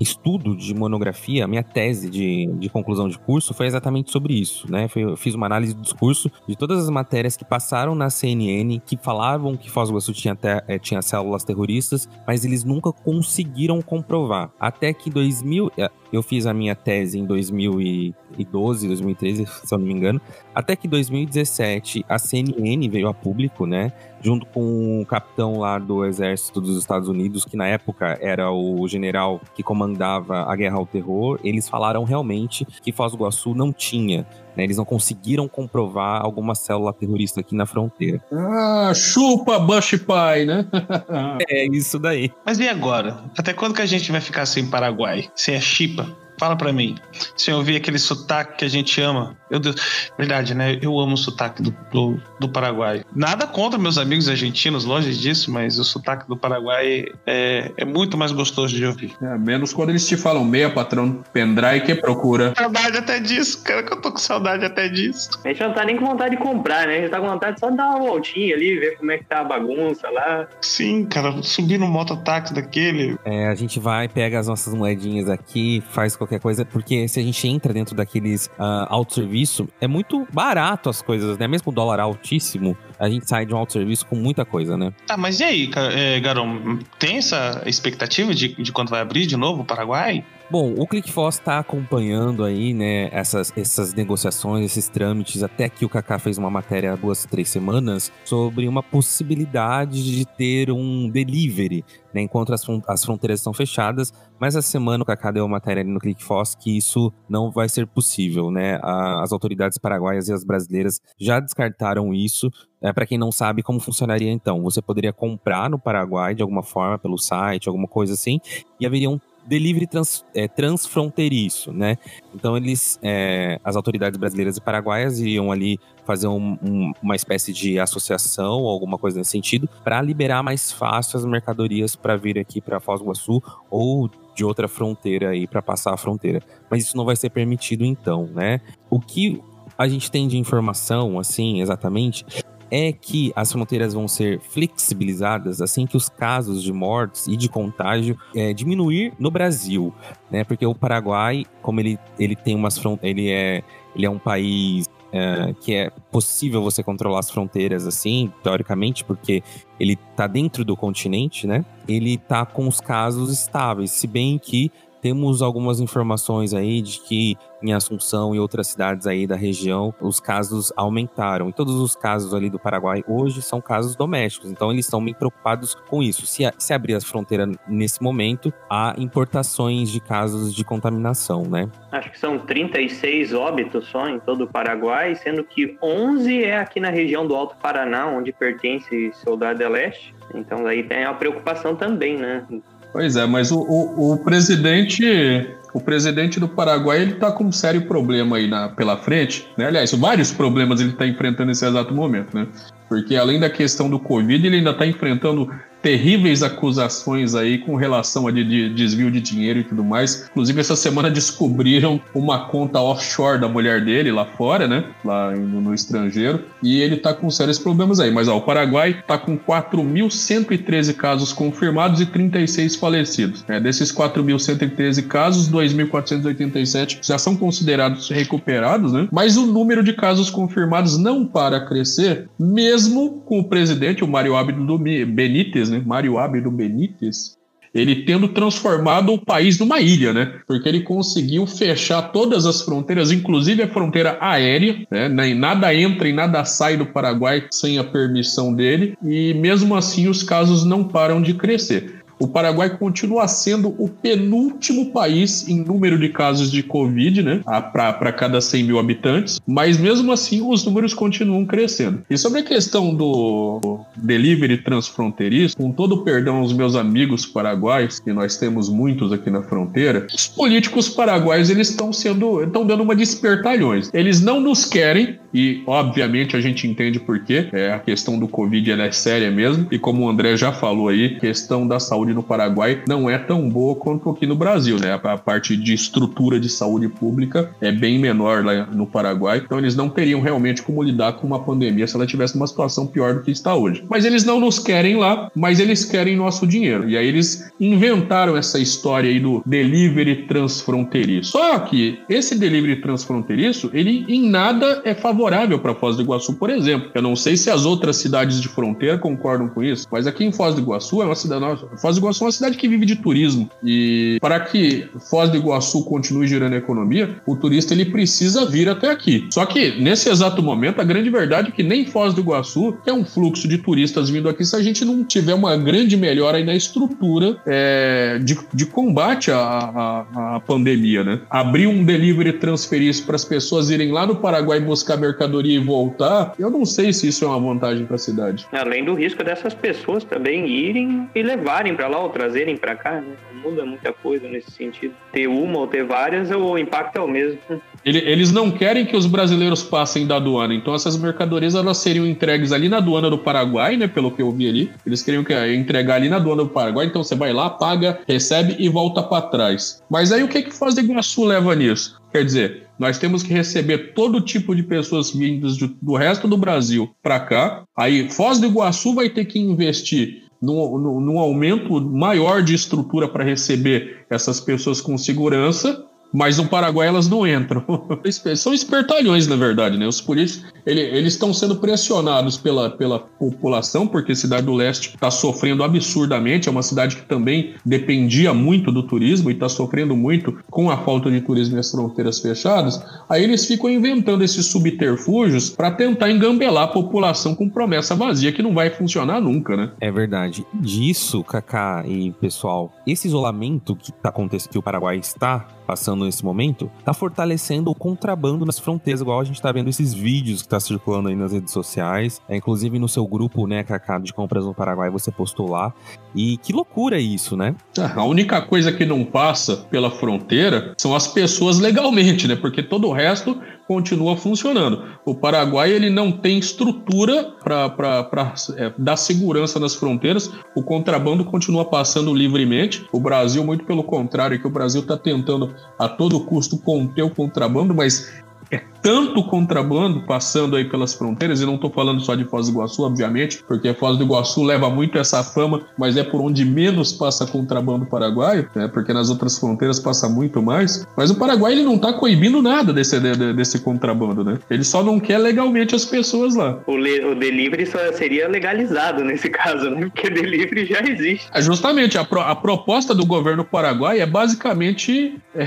[0.02, 4.88] estudo de monografia, minha tese de, de conclusão de curso foi exatamente sobre isso, né?
[4.96, 8.98] Eu fiz uma análise do discurso de todas as matérias que passaram na CNN que
[8.98, 13.82] falavam que Foz do Iguaçu tinha, ter, é, tinha células terroristas, mas eles nunca conseguiram
[13.82, 14.52] comprovar.
[14.60, 19.86] Até que 2000, eh, eu fiz a minha tese em 2012, 2013, se eu não
[19.86, 20.21] me engano,
[20.54, 23.91] até que 2017 a CNN veio a público, né?
[24.21, 28.88] junto com o capitão lá do exército dos Estados Unidos, que na época era o
[28.88, 33.74] general que comandava a guerra ao terror, eles falaram realmente que Foz do Iguaçu não
[33.74, 38.22] tinha né, eles não conseguiram comprovar alguma célula terrorista aqui na fronteira.
[38.32, 40.66] Ah, chupa Bush Pai, né?
[41.50, 42.32] é isso daí.
[42.46, 43.18] Mas e agora?
[43.38, 45.30] Até quando que a gente vai ficar sem Paraguai?
[45.36, 46.08] Sem a Chipa?
[46.41, 46.95] Fala para mim.
[47.38, 49.38] Se eu ouvir aquele sotaque que a gente ama.
[49.51, 49.75] Meu Deus.
[50.17, 50.80] Verdade, né?
[50.82, 53.04] Eu amo o sotaque do, do, do, Paraguai.
[53.15, 58.17] Nada contra meus amigos argentinos, longe disso, mas o sotaque do Paraguai é, é muito
[58.17, 59.13] mais gostoso de ouvir.
[59.21, 62.54] É, menos quando eles te falam meia, patrão, pendrive que procura.
[62.58, 65.30] Saudade até disso, cara, que eu tô com saudade até disso.
[65.43, 66.95] A gente não tá nem com vontade de comprar, né?
[66.97, 69.25] A gente tá com vontade só de dar uma voltinha ali, ver como é que
[69.25, 70.47] tá a bagunça lá.
[70.62, 73.15] Sim, cara, subir no mototáxi daquele.
[73.25, 77.20] É, a gente vai, pega as nossas moedinhas aqui, faz qualquer qualquer coisa, porque se
[77.20, 81.48] a gente entra dentro daqueles uh, autosserviço, é muito barato as coisas, né?
[81.48, 84.94] Mesmo o dólar altíssimo, a gente sai de um autosserviço com muita coisa, né?
[85.10, 86.80] Ah, mas e aí, é, Garão?
[86.98, 90.24] Tem essa expectativa de, de quando vai abrir de novo o Paraguai?
[90.52, 95.90] Bom, o ClickFoss está acompanhando aí, né, essas, essas negociações, esses trâmites, até que o
[95.90, 101.86] Kaká fez uma matéria há duas, três semanas sobre uma possibilidade de ter um delivery,
[102.14, 104.12] né, enquanto as, as fronteiras estão fechadas.
[104.38, 107.70] Mas essa semana o Kaká deu uma matéria ali no ClickFoss que isso não vai
[107.70, 108.78] ser possível, né?
[108.82, 112.50] A, as autoridades paraguaias e as brasileiras já descartaram isso.
[112.82, 116.64] É, para quem não sabe como funcionaria então, você poderia comprar no Paraguai de alguma
[116.64, 118.40] forma pelo site, alguma coisa assim,
[118.80, 121.97] e haveria um delivery trans, é, transfronteiriço, né?
[122.34, 127.54] Então eles, é, as autoridades brasileiras e paraguaias iam ali fazer um, um, uma espécie
[127.54, 132.38] de associação ou alguma coisa nesse sentido para liberar mais fácil as mercadorias para vir
[132.39, 136.41] aqui para Foz do Iguaçu ou de outra fronteira aí para passar a fronteira.
[136.69, 138.62] Mas isso não vai ser permitido então, né?
[138.89, 139.41] O que
[139.77, 142.25] a gente tem de informação, assim, exatamente,
[142.71, 147.49] é que as fronteiras vão ser flexibilizadas assim que os casos de mortes e de
[147.49, 149.93] contágio é, diminuir no Brasil,
[150.31, 150.45] né?
[150.45, 153.62] Porque o Paraguai, como ele, ele tem umas ele é,
[153.95, 159.43] ele é um país é, que é possível você controlar as fronteiras assim, teoricamente, porque
[159.79, 161.65] ele está dentro do continente, né?
[161.88, 164.71] Ele está com os casos estáveis, se bem que
[165.02, 170.20] temos algumas informações aí de que em Assunção e outras cidades aí da região os
[170.20, 171.50] casos aumentaram.
[171.50, 175.14] E todos os casos ali do Paraguai hoje são casos domésticos, então eles estão bem
[175.14, 176.26] preocupados com isso.
[176.26, 181.70] Se, se abrir as fronteiras nesse momento, há importações de casos de contaminação, né?
[181.92, 186.80] Acho que são 36 óbitos só em todo o Paraguai, sendo que 11 é aqui
[186.80, 190.14] na região do Alto Paraná, onde pertence Soldado Leste.
[190.34, 192.46] Então aí tem a preocupação também, né?
[192.91, 197.51] Pois é, mas o, o, o presidente o presidente do Paraguai ele está com um
[197.51, 199.67] sério problema aí na, pela frente, né?
[199.67, 202.47] Aliás, vários problemas ele está enfrentando nesse exato momento, né?
[202.89, 205.49] Porque além da questão do Covid, ele ainda está enfrentando
[205.82, 210.28] terríveis acusações aí com relação a de, de, desvio de dinheiro e tudo mais.
[210.30, 214.84] Inclusive, essa semana descobriram uma conta offshore da mulher dele lá fora, né?
[215.04, 216.44] Lá no, no estrangeiro.
[216.62, 218.12] E ele tá com sérios problemas aí.
[218.12, 223.44] Mas ó, o Paraguai tá com 4.113 casos confirmados e 36 falecidos.
[223.48, 229.08] É, desses 4.113 casos, 2.487 já são considerados recuperados, né?
[229.12, 234.36] Mas o número de casos confirmados não para crescer, mesmo com o presidente, o Mário
[234.36, 237.38] Abdo Benítez, né, Mário Abdo Benítez,
[237.73, 240.34] ele tendo transformado o país numa ilha, né?
[240.45, 245.07] Porque ele conseguiu fechar todas as fronteiras, inclusive a fronteira aérea, né?
[245.34, 250.21] Nada entra e nada sai do Paraguai sem a permissão dele, e mesmo assim os
[250.21, 256.10] casos não param de crescer o Paraguai continua sendo o penúltimo país em número de
[256.10, 257.41] casos de Covid, né?
[257.73, 262.03] Para cada 100 mil habitantes, mas mesmo assim os números continuam crescendo.
[262.10, 267.99] E sobre a questão do delivery transfronteiriço, com todo o perdão aos meus amigos paraguaios,
[267.99, 272.84] que nós temos muitos aqui na fronteira, os políticos paraguaios eles estão sendo, estão dando
[272.84, 273.89] uma despertalhões.
[273.93, 277.47] Eles não nos querem e obviamente a gente entende por quê.
[277.51, 281.19] É a questão do Covid é séria mesmo e como o André já falou aí,
[281.19, 285.00] questão da saúde saúde no Paraguai não é tão boa quanto aqui no Brasil, né?
[285.02, 289.76] A parte de estrutura de saúde pública é bem menor lá no Paraguai, então eles
[289.76, 293.21] não teriam realmente como lidar com uma pandemia se ela tivesse uma situação pior do
[293.21, 293.84] que está hoje.
[293.89, 296.89] Mas eles não nos querem lá, mas eles querem nosso dinheiro.
[296.89, 301.32] E aí eles inventaram essa história aí do delivery transfronteiriço.
[301.32, 306.50] Só que esse delivery transfronteiriço, ele em nada é favorável para Foz do Iguaçu, por
[306.50, 306.89] exemplo.
[306.93, 310.32] Eu não sei se as outras cidades de fronteira concordam com isso, mas aqui em
[310.32, 311.45] Foz do Iguaçu é uma cidade,
[311.91, 313.49] Foz do Iguaçu é uma cidade que vive de turismo.
[313.63, 318.89] E para que Foz do Iguaçu continue gerando economia, o turista ele precisa vir até
[318.89, 319.27] aqui.
[319.32, 322.93] Só que nesse exato momento, a grande verdade é que nem Foz do Iguaçu é
[322.93, 326.43] um fluxo de turistas vindo aqui se a gente não tiver uma grande melhora aí
[326.43, 331.19] na estrutura é, de, de, combate à, à, à, pandemia, né?
[331.30, 335.60] Abrir um delivery transferir isso para as pessoas irem lá no Paraguai buscar mercadoria e
[335.60, 338.47] voltar, eu não sei se isso é uma vantagem para a cidade.
[338.51, 343.02] Além do risco dessas pessoas também irem e levarem para lá ou trazerem para cá,
[343.02, 343.15] né?
[343.34, 344.94] Não muda muita coisa nesse sentido.
[345.12, 347.39] Ter uma ou ter várias, o impacto é o mesmo.
[347.84, 352.52] Eles não querem que os brasileiros passem da aduana, então essas mercadorias elas seriam entregues
[352.52, 353.88] ali na aduana do Paraguai, né?
[353.88, 354.72] Pelo que eu vi ali.
[354.86, 358.00] Eles queriam que, eh, entregar ali na aduana do Paraguai, então você vai lá, paga,
[358.08, 359.82] recebe e volta para trás.
[359.89, 362.00] Mas aí o que que Foz do Iguaçu leva nisso?
[362.12, 366.91] Quer dizer, nós temos que receber todo tipo de pessoas vindas do resto do Brasil
[367.02, 367.63] para cá.
[367.76, 374.06] Aí Foz do Iguaçu vai ter que investir num, aumento maior de estrutura para receber
[374.10, 377.63] essas pessoas com segurança mas no Paraguai elas não entram.
[378.36, 379.88] São espertalhões, na verdade, né?
[379.88, 384.89] Os políticos, ele, eles estão sendo pressionados pela, pela população, porque a cidade do leste
[384.93, 389.95] está sofrendo absurdamente, é uma cidade que também dependia muito do turismo e está sofrendo
[389.95, 392.84] muito com a falta de turismo e as fronteiras fechadas.
[393.10, 398.41] Aí eles ficam inventando esses subterfúgios para tentar engambelar a população com promessa vazia que
[398.41, 399.71] não vai funcionar nunca, né?
[399.80, 400.45] É verdade.
[400.54, 406.25] Disso, Kaká e pessoal, esse isolamento que tá acontecendo, que o Paraguai está passando nesse
[406.25, 410.49] momento, tá fortalecendo o contrabando nas fronteiras, igual a gente tá vendo esses vídeos que
[410.49, 412.21] tá circulando aí nas redes sociais.
[412.27, 415.73] É, inclusive no seu grupo, né, Kaká, de compras no Paraguai, você postou lá.
[416.13, 417.55] E que loucura isso, né?
[417.95, 422.36] A única coisa que não passa pela fronteira são as pessoas legalmente, né?
[422.36, 424.84] Porque todo o resto continua funcionando.
[425.06, 431.65] O Paraguai ele não tem estrutura para é, dar segurança nas fronteiras, o contrabando continua
[431.65, 432.86] passando livremente.
[432.91, 437.10] O Brasil, muito pelo contrário, que o Brasil está tentando a todo custo conter o
[437.10, 438.12] contrabando, mas
[438.50, 442.54] é tanto contrabando passando aí pelas fronteiras, e não estou falando só de Foz do
[442.54, 446.91] Iguaçu, obviamente, porque Foz do Iguaçu leva muito essa fama, mas é por onde menos
[446.91, 448.67] passa contrabando paraguaio, né?
[448.67, 450.88] Porque nas outras fronteiras passa muito mais.
[450.96, 453.00] Mas o Paraguai ele não está coibindo nada desse,
[453.34, 454.39] desse contrabando, né?
[454.50, 456.60] Ele só não quer legalmente as pessoas lá.
[456.67, 459.82] O, le, o delivery só seria legalizado nesse caso, né?
[459.82, 461.28] Porque delivery já existe.
[461.34, 465.46] É justamente, a, pro, a proposta do governo paraguai é basicamente é,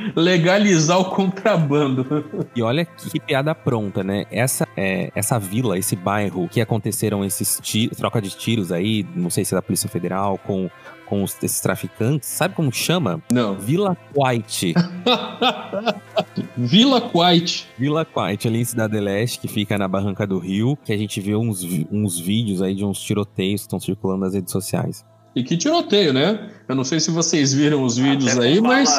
[0.14, 2.24] legalizar o contrabando.
[2.54, 4.24] E olha que piada pronta, né?
[4.30, 7.60] Essa, é, essa vila, esse bairro que aconteceram esses
[7.96, 10.70] troca de tiros aí, não sei se é da Polícia Federal, com
[11.06, 13.22] com os, esses traficantes, sabe como chama?
[13.30, 13.56] Não.
[13.56, 14.74] Vila White.
[16.56, 17.68] Vila White.
[17.78, 21.20] Vila White, ali em Cidade Leste, que fica na Barranca do Rio, que a gente
[21.20, 25.04] vê uns, uns vídeos aí de uns tiroteios que estão circulando nas redes sociais.
[25.34, 26.50] E que tiroteio, né?
[26.66, 28.98] Eu não sei se vocês viram os vídeos Até aí, mas.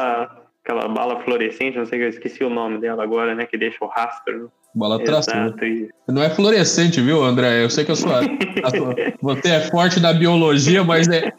[0.67, 3.45] Aquela bala fluorescente, não sei, eu esqueci o nome dela agora, né?
[3.45, 4.51] Que deixa o rastro.
[4.75, 5.56] Bala traçada.
[6.10, 7.63] Não é fluorescente, viu, André?
[7.63, 11.32] Eu sei que a sua, a sua, você é forte na biologia, mas é,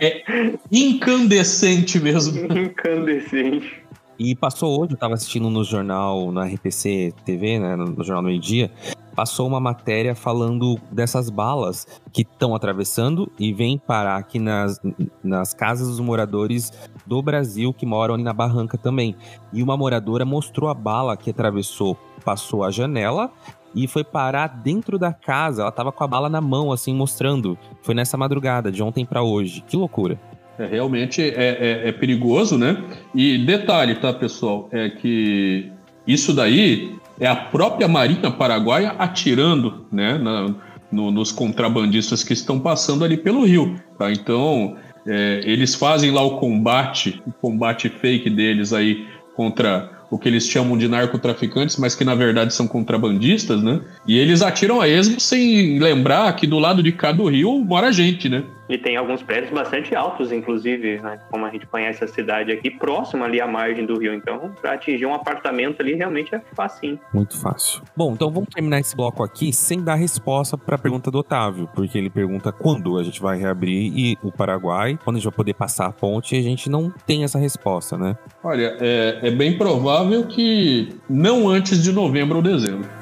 [0.00, 0.22] é
[0.70, 2.46] incandescente mesmo.
[2.56, 3.82] Incandescente.
[4.18, 8.26] E passou hoje, eu estava assistindo no jornal, na RPC TV, né, no Jornal do
[8.26, 8.68] Meio Dia,
[9.14, 14.80] passou uma matéria falando dessas balas que estão atravessando e vêm parar aqui nas,
[15.22, 16.72] nas casas dos moradores
[17.06, 19.14] do Brasil que moram ali na barranca também.
[19.52, 23.30] E uma moradora mostrou a bala que atravessou, passou a janela
[23.72, 25.62] e foi parar dentro da casa.
[25.62, 27.56] Ela tava com a bala na mão, assim, mostrando.
[27.82, 29.62] Foi nessa madrugada, de ontem para hoje.
[29.66, 30.18] Que loucura.
[30.58, 32.76] É, realmente é, é, é, perigoso, né?
[33.14, 34.68] E detalhe, tá, pessoal?
[34.72, 35.70] É que
[36.06, 40.18] isso daí é a própria Marinha Paraguaia atirando, né?
[40.18, 40.54] Na,
[40.90, 44.10] no, nos contrabandistas que estão passando ali pelo rio, tá?
[44.10, 50.28] Então, é, eles fazem lá o combate, o combate fake deles aí contra o que
[50.28, 53.80] eles chamam de narcotraficantes, mas que na verdade são contrabandistas, né?
[54.06, 57.92] E eles atiram a esmo sem lembrar que do lado de cá do rio mora
[57.92, 58.42] gente, né?
[58.68, 61.18] E tem alguns prédios bastante altos, inclusive, né?
[61.30, 64.12] como a gente conhece a cidade aqui, próximo ali à margem do rio.
[64.12, 66.98] Então, para atingir um apartamento ali, realmente é fácil.
[67.12, 67.82] Muito fácil.
[67.96, 71.68] Bom, então vamos terminar esse bloco aqui sem dar resposta para a pergunta do Otávio,
[71.74, 75.36] porque ele pergunta quando a gente vai reabrir e o Paraguai, quando a gente vai
[75.36, 78.16] poder passar a ponte, e a gente não tem essa resposta, né?
[78.42, 82.97] Olha, é, é bem provável que não antes de novembro ou dezembro.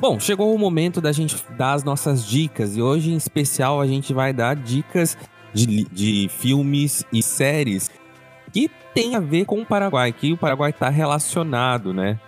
[0.00, 3.86] Bom, chegou o momento da gente dar as nossas dicas e hoje em especial a
[3.86, 5.18] gente vai dar dicas
[5.52, 7.90] de, de filmes e séries
[8.52, 12.18] que tem a ver com o Paraguai, que o Paraguai está relacionado, né?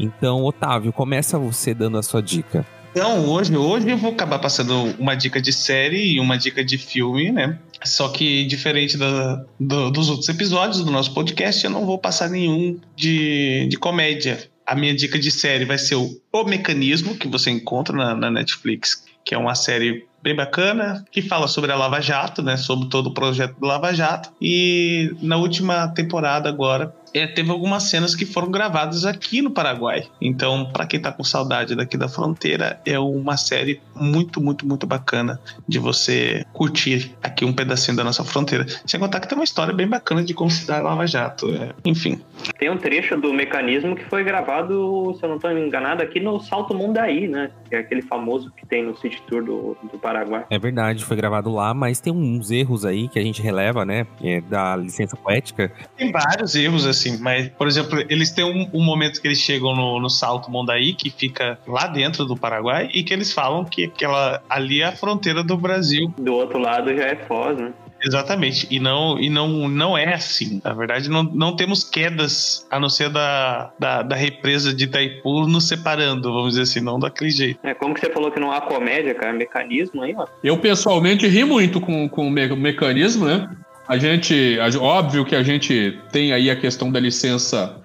[0.00, 2.66] Então, Otávio, começa você dando a sua dica.
[2.92, 6.78] Então, hoje, hoje eu vou acabar passando uma dica de série e uma dica de
[6.78, 7.58] filme, né?
[7.84, 12.30] Só que, diferente da, do, dos outros episódios do nosso podcast, eu não vou passar
[12.30, 17.26] nenhum de, de comédia a minha dica de série vai ser o, o Mecanismo, que
[17.26, 21.76] você encontra na, na Netflix, que é uma série bem bacana, que fala sobre a
[21.76, 22.54] Lava Jato, né?
[22.58, 24.30] Sobre todo o projeto do Lava Jato.
[24.42, 30.04] E na última temporada agora, é, teve algumas cenas que foram gravadas aqui no Paraguai.
[30.20, 34.86] Então, para quem tá com saudade daqui da fronteira, é uma série muito, muito, muito
[34.86, 38.66] bacana de você curtir aqui um pedacinho da nossa fronteira.
[38.86, 41.50] Sem contar que tem uma história bem bacana de considerar Lava Jato.
[41.50, 42.20] É, enfim.
[42.58, 46.40] Tem um trecho do mecanismo que foi gravado, se eu não estou enganado, aqui no
[46.40, 47.50] Salto Mundaí, né?
[47.68, 50.44] Que é aquele famoso que tem no City Tour do, do Paraguai.
[50.50, 54.06] É verdade, foi gravado lá, mas tem uns erros aí que a gente releva, né?
[54.22, 55.72] É da licença poética.
[55.96, 59.38] Tem vários erros, assim assim, mas, por exemplo, eles têm um, um momento que eles
[59.38, 63.64] chegam no, no Salto Mondaí, que fica lá dentro do Paraguai, e que eles falam
[63.64, 66.12] que aquela, ali é a fronteira do Brasil.
[66.18, 67.72] Do outro lado já é Foz, né?
[68.00, 68.66] Exatamente.
[68.70, 70.60] E não, e não, não é assim.
[70.62, 75.46] Na verdade, não, não temos quedas, a não ser da, da, da, represa de Itaipu
[75.48, 77.58] nos separando, vamos dizer assim, não daquele jeito.
[77.62, 79.32] É, como que você falou que não há comédia, cara?
[79.32, 80.26] Mecanismo aí, ó.
[80.44, 83.48] Eu, pessoalmente, ri muito com, com o mecanismo, né?
[83.88, 87.76] A gente, óbvio que a gente tem aí a questão da licença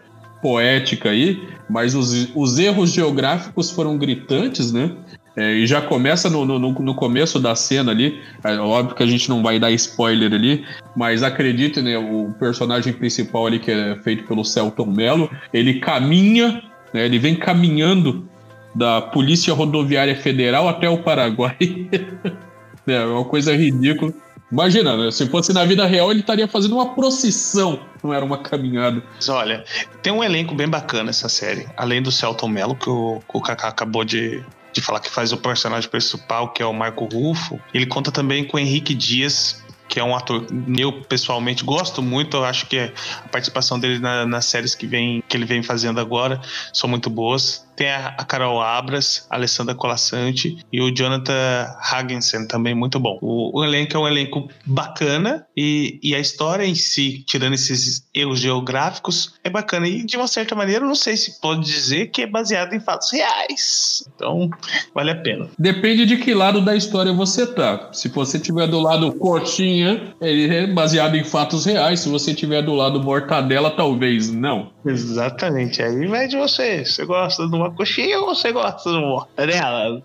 [0.41, 4.91] poética aí, mas os, os erros geográficos foram gritantes, né?
[5.35, 8.21] É, e já começa no, no, no, começo da cena ali.
[8.43, 10.63] É, óbvio que a gente não vai dar spoiler ali,
[10.95, 11.97] mas acredite, né?
[11.97, 16.62] O personagem principal ali, que é feito pelo Celton Mello, ele caminha,
[16.93, 18.29] né, ele vem caminhando
[18.75, 21.58] da Polícia Rodoviária Federal até o Paraguai.
[22.85, 24.13] é uma coisa ridícula.
[24.54, 25.10] Imagina, né?
[25.10, 29.01] Se fosse na vida real, ele estaria fazendo uma procissão, não era uma caminhada.
[29.15, 29.65] Mas olha,
[30.04, 31.67] tem um elenco bem bacana essa série.
[31.75, 35.37] Além do Celton Mello, que o, o Kaká acabou de, de falar que faz o
[35.37, 37.60] personagem principal, que é o Marco Rufo.
[37.73, 40.45] Ele conta também com o Henrique Dias, que é um ator
[40.77, 42.37] eu pessoalmente gosto muito.
[42.37, 45.99] Eu acho que a participação dele na, nas séries que, vem, que ele vem fazendo
[45.99, 46.39] agora
[46.71, 47.67] são muito boas.
[47.76, 53.17] Tem a, Carol Abras, a Alessandra Colassante e o Jonathan Hagensen também muito bom.
[53.21, 58.08] O, o, elenco é um elenco bacana e, e a história em si, tirando esses
[58.13, 59.88] erros geográficos, é bacana.
[59.88, 63.12] E de uma certa maneira, não sei se pode dizer que é baseado em fatos
[63.12, 64.04] reais.
[64.15, 64.50] Então,
[64.94, 65.50] vale a pena.
[65.58, 67.90] Depende de que lado da história você tá.
[67.92, 72.02] Se você tiver do lado coxinha, ele é baseado em fatos reais.
[72.02, 74.73] Se você tiver do lado mortadela, talvez não.
[74.86, 75.81] Exatamente.
[75.81, 76.86] Aí vai de você.
[76.86, 80.02] Você gosta do uma coxinha ou você gosta do mortadela?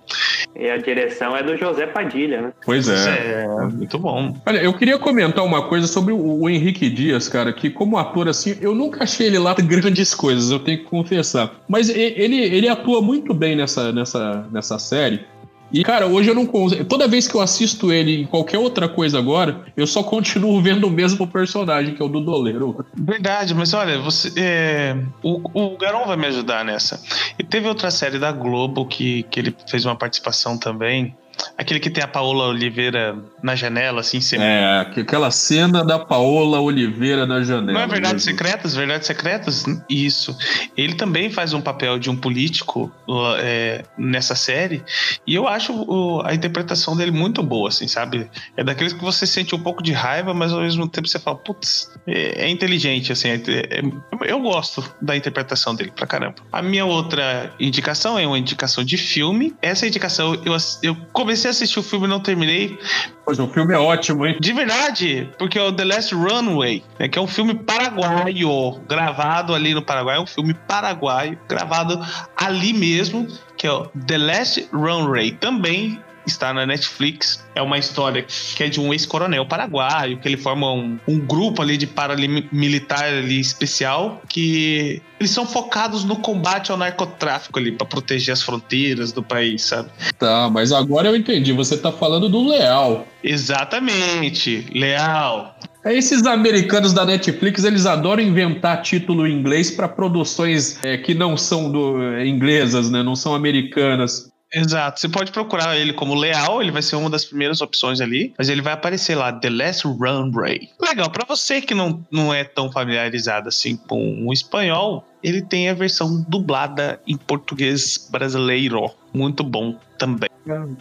[0.57, 2.53] E a direção é do José Padilha, né?
[2.64, 3.45] Pois é.
[3.45, 4.37] É, muito bom.
[4.47, 8.29] Olha, eu queria comentar uma coisa sobre o, o Henrique Dias, cara, que como ator,
[8.29, 11.55] assim, eu nunca achei ele lá grandes coisas, eu tenho que confessar.
[11.68, 15.24] Mas ele, ele atua muito bem nessa, nessa, nessa série.
[15.73, 16.85] E, cara, hoje eu não consigo.
[16.85, 20.87] Toda vez que eu assisto ele em qualquer outra coisa agora, eu só continuo vendo
[20.87, 22.85] o mesmo personagem, que é o do Doleiro.
[22.95, 24.33] Verdade, mas olha, você.
[24.37, 24.97] É...
[25.23, 27.01] O, o vai me ajudar nessa.
[27.39, 31.14] E teve outra série da Globo que, que ele fez uma participação também.
[31.57, 34.47] Aquele que tem a Paola Oliveira na janela, assim, sempre.
[34.47, 37.72] É, aquela cena da Paola Oliveira na janela.
[37.72, 38.74] Não é Verdades Secretas?
[38.74, 39.64] Verdades Secretas?
[39.89, 40.36] Isso.
[40.76, 42.93] Ele também faz um papel de um político
[43.39, 44.82] é, nessa série.
[45.26, 48.28] E eu acho o, a interpretação dele muito boa, assim, sabe?
[48.57, 51.36] É daqueles que você sente um pouco de raiva, mas ao mesmo tempo você fala,
[51.36, 53.28] putz, é, é inteligente, assim.
[53.28, 53.82] É, é
[54.22, 56.36] eu gosto da interpretação dele pra caramba.
[56.53, 59.55] A minha outra indicação é uma indicação de filme.
[59.61, 60.97] Essa indicação eu, eu
[61.29, 62.79] comecei a assistir o filme e não terminei.
[63.22, 64.39] Pois o filme é ótimo, hein?
[64.41, 69.55] De verdade, porque é o The Last Runway, né, que é um filme paraguaio, gravado
[69.55, 72.01] ali no Paraguai, é um filme paraguaio, gravado
[72.35, 77.45] ali mesmo, que é o The Last Runway, também está na Netflix.
[77.55, 81.62] É uma história que é de um ex-coronel paraguaio, que ele forma um, um grupo
[81.62, 87.87] ali de paramilitar ali especial, que eles são focados no combate ao narcotráfico ali, para
[87.87, 89.91] proteger as fronteiras do país, sabe?
[90.18, 91.53] Tá, mas agora eu entendi.
[91.53, 93.07] Você tá falando do Leal.
[93.22, 95.59] Exatamente, Leal.
[95.85, 101.14] É, esses americanos da Netflix, eles adoram inventar título em inglês para produções é, que
[101.14, 103.03] não são do, é, inglesas, né?
[103.03, 104.31] Não são americanas.
[104.53, 105.01] Exato.
[105.01, 108.49] Você pode procurar ele como Leal, ele vai ser uma das primeiras opções ali, mas
[108.49, 110.70] ele vai aparecer lá, The Last Runway.
[110.80, 115.68] Legal, para você que não, não é tão familiarizado assim com o espanhol, ele tem
[115.68, 118.90] a versão dublada em português brasileiro.
[119.12, 120.28] Muito bom também.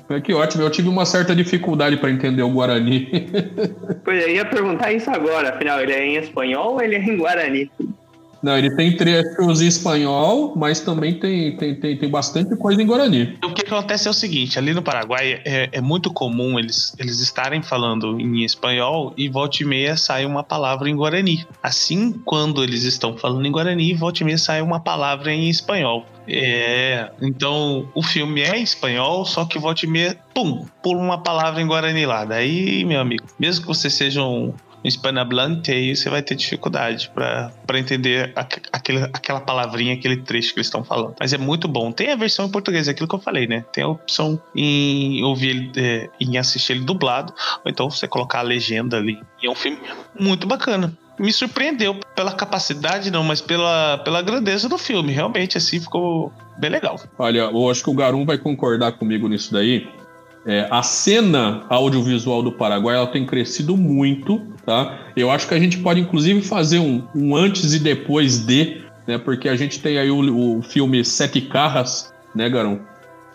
[0.09, 3.09] É, que ótimo, eu tive uma certa dificuldade para entender o Guarani.
[4.03, 7.03] pois é, eu ia perguntar isso agora, afinal, ele é em espanhol ou ele é
[7.03, 7.69] em Guarani?
[8.41, 12.85] Não, ele tem trechos em espanhol, mas também tem, tem, tem, tem bastante coisa em
[12.85, 13.37] Guarani.
[13.43, 17.19] O que acontece é o seguinte: ali no Paraguai é, é muito comum eles, eles
[17.19, 21.45] estarem falando em espanhol e volta e meia sai uma palavra em Guarani.
[21.61, 26.05] Assim, quando eles estão falando em Guarani, volta e meia sai uma palavra em espanhol.
[26.29, 31.23] É, então o filme é em espanhol, só que volta e meia, pum, pula uma
[31.23, 32.25] palavra em Guarani lá.
[32.25, 37.79] Daí, meu amigo, mesmo que você seja um, hispanohablante, aí você vai ter dificuldade para
[37.79, 41.15] entender aquele, aquela palavrinha, aquele trecho que eles estão falando.
[41.19, 41.91] Mas é muito bom.
[41.91, 43.65] Tem a versão em português, é aquilo que eu falei, né?
[43.71, 48.39] Tem a opção em ouvir ele, é, em assistir ele dublado, ou então você colocar
[48.39, 49.19] a legenda ali.
[49.41, 49.79] E é um filme
[50.19, 55.11] muito bacana me surpreendeu pela capacidade, não, mas pela, pela grandeza do filme.
[55.11, 56.99] Realmente, assim, ficou bem legal.
[57.17, 59.87] Olha, eu acho que o Garum vai concordar comigo nisso daí.
[60.47, 64.97] É, a cena audiovisual do Paraguai ela tem crescido muito, tá?
[65.13, 69.17] Eu acho que a gente pode inclusive fazer um, um antes e depois de, né?
[69.17, 72.79] Porque a gente tem aí o, o filme Sete Carras, né, Garão?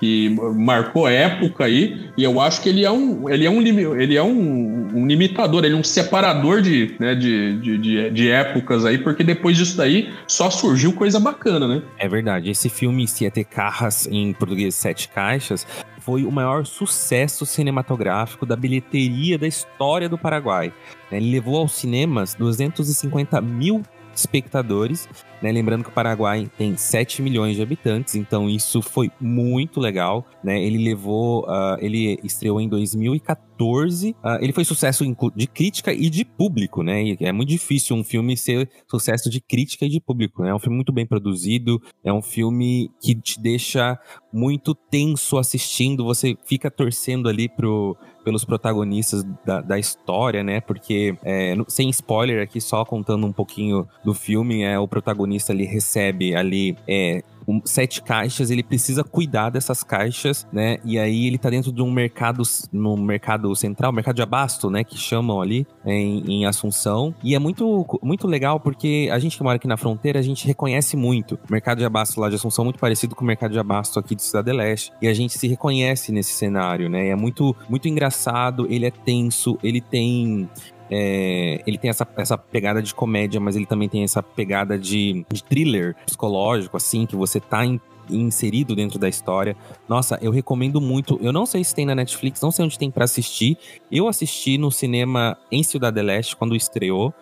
[0.02, 4.16] que marcou época aí, e eu acho que ele é um, ele é um, ele
[4.16, 8.84] é um, um limitador, ele é um separador de, né, de, de, de, de, épocas
[8.84, 11.82] aí, porque depois disso daí só surgiu coisa bacana, né?
[12.00, 12.50] É verdade.
[12.50, 15.64] Esse filme Siete Carras, em português Sete Caixas,
[16.04, 20.72] foi o maior sucesso cinematográfico da bilheteria da história do Paraguai.
[21.10, 23.82] Ele levou aos cinemas 250 mil
[24.14, 25.08] espectadores
[25.42, 25.50] né?
[25.50, 30.24] Lembrando que o Paraguai tem 7 milhões de habitantes, então isso foi muito legal.
[30.42, 30.62] Né?
[30.62, 31.42] Ele levou.
[31.42, 34.10] Uh, ele estreou em 2014.
[34.10, 35.04] Uh, ah, ele foi sucesso
[35.34, 37.02] de crítica e de público, né?
[37.02, 40.42] E é muito difícil um filme ser sucesso de crítica e de público.
[40.42, 40.50] Né?
[40.50, 43.98] É um filme muito bem produzido, é um filme que te deixa
[44.32, 50.60] muito tenso assistindo, você fica torcendo ali pro, pelos protagonistas da, da história, né?
[50.60, 55.64] Porque, é, sem spoiler aqui, só contando um pouquinho do filme, é o protagonista ali
[55.64, 60.78] recebe ali é, um, sete caixas, ele precisa cuidar dessas caixas, né?
[60.84, 64.84] E aí ele tá dentro de um mercado, no mercado central, mercado de abasto, né?
[64.84, 67.14] Que chamam ali em, em Assunção.
[67.22, 70.46] E é muito, muito legal porque a gente que mora aqui na fronteira, a gente
[70.46, 71.38] reconhece muito.
[71.48, 73.98] O mercado de abasto lá de Assunção é muito parecido com o mercado de abasto
[73.98, 74.92] aqui de Cidade Leste.
[75.00, 77.06] E a gente se reconhece nesse cenário, né?
[77.06, 80.48] E é muito, muito engraçado, ele é tenso, ele tem
[80.94, 85.24] é, ele tem essa, essa pegada de comédia, mas ele também tem essa pegada de,
[85.32, 87.80] de thriller psicológico, assim, que você tá em,
[88.10, 89.56] inserido dentro da história.
[89.88, 91.18] Nossa, eu recomendo muito.
[91.22, 93.56] Eu não sei se tem na Netflix, não sei onde tem para assistir.
[93.90, 97.14] Eu assisti no cinema em Cidade Leste quando estreou.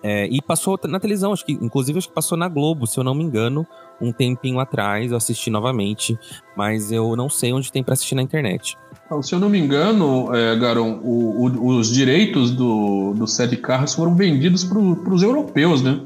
[0.00, 3.04] É, e passou na televisão, acho que, inclusive, acho que passou na Globo, se eu
[3.04, 3.66] não me engano,
[4.00, 5.10] um tempinho atrás.
[5.10, 6.16] Eu assisti novamente,
[6.56, 8.76] mas eu não sei onde tem para assistir na internet.
[9.08, 13.56] Então, se eu não me engano, é, Garon, o, o, os direitos do, do Sete
[13.56, 15.98] Carros foram vendidos para os europeus, né?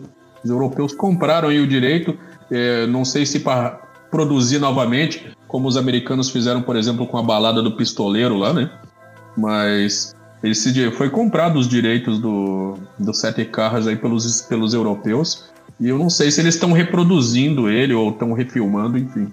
[0.45, 2.17] Os europeus compraram aí o direito,
[2.49, 7.23] é, não sei se para produzir novamente, como os americanos fizeram, por exemplo, com a
[7.25, 8.71] balada do pistoleiro lá, né?
[9.37, 15.51] Mas esse foi comprado os direitos do, do Sete Carros aí pelos, pelos europeus.
[15.81, 19.27] E eu não sei se eles estão reproduzindo ele ou estão refilmando, enfim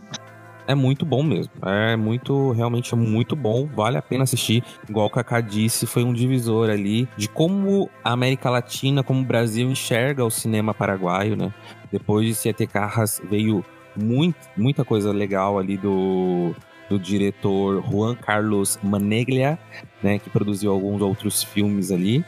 [0.69, 1.51] é muito bom mesmo.
[1.65, 3.65] É muito, realmente é muito bom.
[3.65, 4.63] Vale a pena assistir.
[4.87, 9.25] Igual o Kaká disse, foi um divisor ali de como a América Latina, como o
[9.25, 11.51] Brasil enxerga o cinema paraguaio, né?
[11.91, 13.65] Depois de Sete Carras veio
[13.95, 16.53] muito, muita coisa legal ali do,
[16.87, 19.57] do diretor Juan Carlos Maneglia,
[20.03, 20.19] né?
[20.19, 22.23] Que produziu alguns outros filmes ali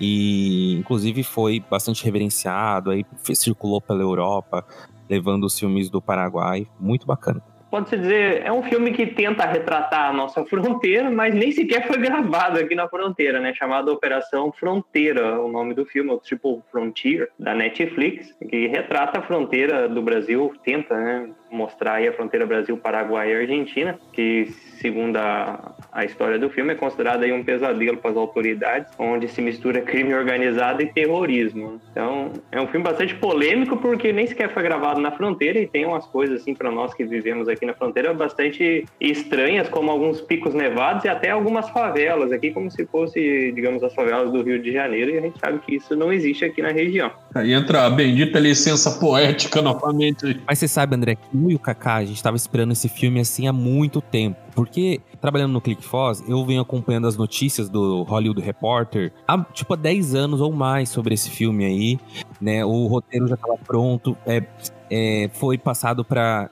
[0.00, 4.64] e inclusive foi bastante reverenciado, aí circulou pela Europa,
[5.10, 10.10] levando os filmes do Paraguai, muito bacana pode-se dizer, é um filme que tenta retratar
[10.10, 13.54] a nossa fronteira, mas nem sequer foi gravado aqui na fronteira, né?
[13.54, 19.22] Chamado Operação Fronteira, o nome do filme, o Triple Frontier, da Netflix, que retrata a
[19.22, 25.72] fronteira do Brasil, tenta né, mostrar aí a fronteira Brasil-Paraguai e Argentina, que segundo a,
[25.92, 29.80] a história do filme, é considerado aí um pesadelo para as autoridades, onde se mistura
[29.80, 31.80] crime organizado e terrorismo.
[31.90, 35.86] Então, é um filme bastante polêmico, porque nem sequer foi gravado na fronteira e tem
[35.86, 40.52] umas coisas, assim, para nós que vivemos aqui na fronteira, bastante estranhas, como alguns picos
[40.52, 44.72] nevados e até algumas favelas aqui, como se fosse, digamos, as favelas do Rio de
[44.72, 47.10] Janeiro, e a gente sabe que isso não existe aqui na região.
[47.34, 50.40] Aí entra a bendita licença poética novamente.
[50.46, 53.20] Mas você sabe, André, que eu e o Kaká, a gente estava esperando esse filme
[53.20, 54.38] assim há muito tempo.
[54.54, 59.76] Porque, trabalhando no ClickFoz, eu venho acompanhando as notícias do Hollywood Reporter há, tipo, há
[59.76, 61.98] 10 anos ou mais sobre esse filme aí,
[62.40, 62.64] né?
[62.64, 64.42] O roteiro já estava pronto, é,
[64.90, 66.50] é, foi passado para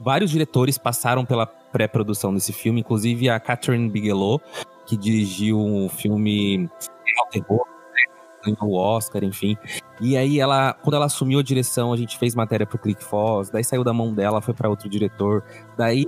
[0.00, 4.40] Vários diretores passaram pela pré-produção desse filme, inclusive a Catherine Bigelow,
[4.86, 6.70] que dirigiu um filme
[7.18, 8.02] ao terror, né,
[8.44, 9.56] ganhou o Oscar, enfim.
[10.00, 13.64] E aí ela, quando ela assumiu a direção, a gente fez matéria pro ClickFoz, daí
[13.64, 15.42] saiu da mão dela, foi para outro diretor.
[15.76, 16.06] Daí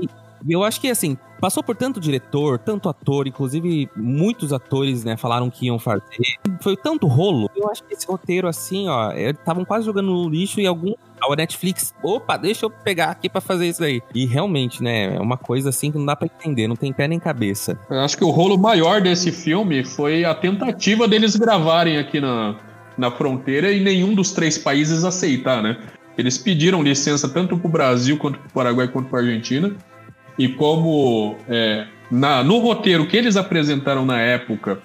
[0.49, 5.51] eu acho que, assim, passou por tanto diretor, tanto ator, inclusive muitos atores, né, falaram
[5.51, 6.03] que iam fazer.
[6.61, 7.51] Foi tanto rolo.
[7.57, 10.95] Eu acho que esse roteiro, assim, ó, estavam quase jogando no lixo e algum.
[11.22, 14.01] A Netflix, opa, deixa eu pegar aqui para fazer isso aí.
[14.14, 17.07] E realmente, né, é uma coisa assim que não dá para entender, não tem pé
[17.07, 17.78] nem cabeça.
[17.91, 22.57] Eu acho que o rolo maior desse filme foi a tentativa deles gravarem aqui na,
[22.97, 25.76] na fronteira e nenhum dos três países aceitar, né?
[26.16, 29.76] Eles pediram licença tanto para o Brasil quanto para o Paraguai quanto para a Argentina
[30.41, 34.80] e como é, na, no roteiro que eles apresentaram na época,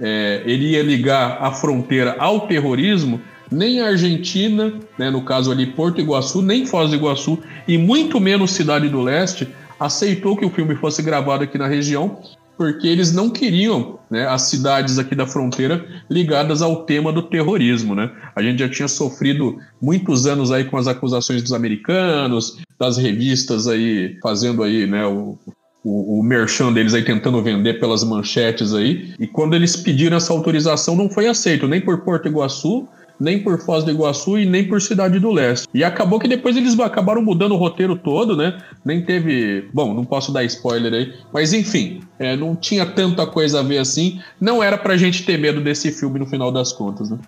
[0.00, 5.66] é, ele ia ligar a fronteira ao terrorismo, nem a Argentina, né, no caso ali
[5.66, 7.38] Porto Iguaçu, nem Foz do Iguaçu
[7.68, 9.46] e muito menos Cidade do Leste
[9.78, 12.20] aceitou que o filme fosse gravado aqui na região,
[12.58, 17.94] porque eles não queriam né, as cidades aqui da fronteira ligadas ao tema do terrorismo.
[17.94, 18.10] Né?
[18.34, 23.68] A gente já tinha sofrido muitos anos aí com as acusações dos americanos, das revistas
[23.68, 25.38] aí fazendo aí, né, o,
[25.84, 29.14] o, o merchan deles aí tentando vender pelas manchetes aí.
[29.20, 32.88] E quando eles pediram essa autorização, não foi aceito nem por Porto Iguaçu,
[33.20, 35.68] nem por Foz do Iguaçu e nem por Cidade do Leste.
[35.74, 38.58] E acabou que depois eles acabaram mudando o roteiro todo, né?
[38.84, 39.68] Nem teve.
[39.72, 43.78] Bom, não posso dar spoiler aí, mas enfim, é, não tinha tanta coisa a ver
[43.78, 44.20] assim.
[44.40, 47.18] Não era pra gente ter medo desse filme no final das contas, né?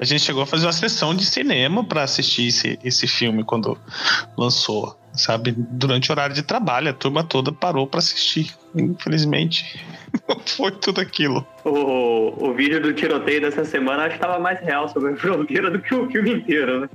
[0.00, 3.78] A gente chegou a fazer uma sessão de cinema para assistir esse, esse filme quando
[4.36, 5.54] lançou, sabe?
[5.56, 8.54] Durante o horário de trabalho, a turma toda parou para assistir.
[8.74, 9.84] Infelizmente,
[10.28, 11.46] não foi tudo aquilo.
[11.64, 15.70] O, o vídeo do tiroteio dessa semana acho que estava mais real sobre a fronteira
[15.70, 16.88] do que o filme inteiro, né?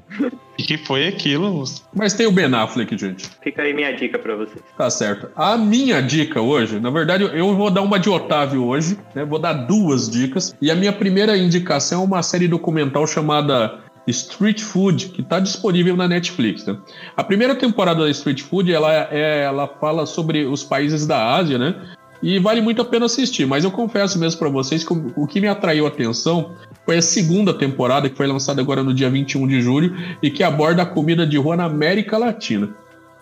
[0.57, 1.63] E que foi aquilo?
[1.93, 3.30] Mas tem o Ben Affleck, gente.
[3.43, 4.63] Fica aí minha dica para vocês.
[4.78, 5.30] Tá certo.
[5.36, 9.26] A minha dica hoje, na verdade, eu vou dar uma de Otávio hoje, né?
[9.26, 10.55] Vou dar duas dicas.
[10.61, 15.95] E a minha primeira indicação é uma série documental chamada Street Food, que está disponível
[15.95, 16.66] na Netflix.
[16.66, 16.78] Né?
[17.16, 21.58] A primeira temporada da Street Food ela, é, ela fala sobre os países da Ásia,
[21.58, 21.76] né?
[22.22, 23.45] E vale muito a pena assistir.
[23.45, 26.51] Mas eu confesso mesmo para vocês que o, o que me atraiu a atenção
[26.86, 30.43] foi a segunda temporada, que foi lançada agora no dia 21 de julho, e que
[30.43, 32.70] aborda a comida de rua na América Latina.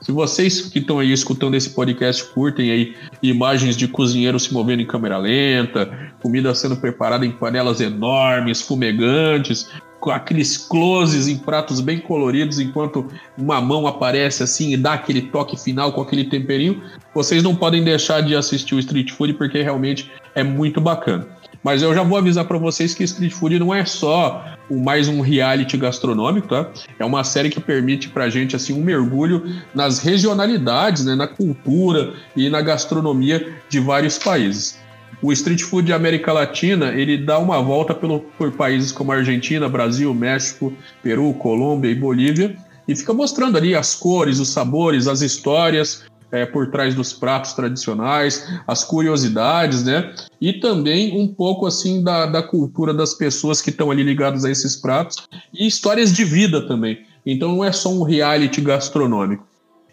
[0.03, 4.81] Se vocês que estão aí escutando esse podcast curtem aí imagens de cozinheiros se movendo
[4.81, 9.69] em câmera lenta, comida sendo preparada em panelas enormes, fumegantes,
[10.11, 15.57] aqueles closes em pratos bem coloridos, enquanto uma mão aparece assim e dá aquele toque
[15.61, 16.81] final com aquele temperinho,
[17.13, 21.27] vocês não podem deixar de assistir o Street Food porque realmente é muito bacana.
[21.63, 25.21] Mas eu já vou avisar para vocês que Street Food não é só mais um
[25.21, 26.69] reality gastronômico, tá?
[26.99, 29.43] É uma série que permite pra gente assim um mergulho
[29.73, 34.82] nas regionalidades, né, na cultura e na gastronomia de vários países.
[35.23, 39.69] O Street Food de América Latina, ele dá uma volta pelo, por países como Argentina,
[39.69, 45.21] Brasil, México, Peru, Colômbia e Bolívia e fica mostrando ali as cores, os sabores, as
[45.21, 50.13] histórias é, por trás dos pratos tradicionais, as curiosidades, né?
[50.41, 54.51] E também um pouco assim da, da cultura das pessoas que estão ali ligadas a
[54.51, 57.01] esses pratos e histórias de vida também.
[57.25, 59.47] Então não é só um reality gastronômico.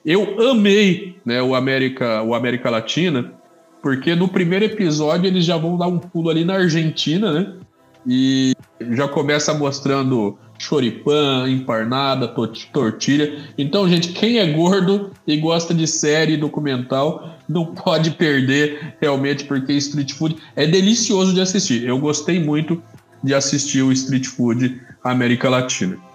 [0.04, 3.32] Eu amei né, o, América, o América Latina,
[3.82, 7.54] porque no primeiro episódio eles já vão dar um pulo ali na Argentina, né?
[8.06, 8.54] E
[8.92, 12.28] já começa mostrando choripã, emparnada,
[12.72, 13.38] tortilha.
[13.56, 19.72] Então, gente, quem é gordo e gosta de série documental não pode perder realmente, porque
[19.72, 21.84] Street Food é delicioso de assistir.
[21.84, 22.82] Eu gostei muito
[23.22, 26.09] de assistir o Street Food América Latina.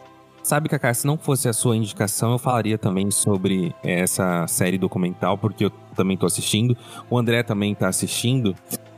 [0.46, 5.40] Sabe, Kaká, se não fosse a sua indicação, eu falaria também sobre essa série documental,
[5.40, 6.78] porque eu também estou assistindo.
[7.10, 8.54] O André também está assistindo.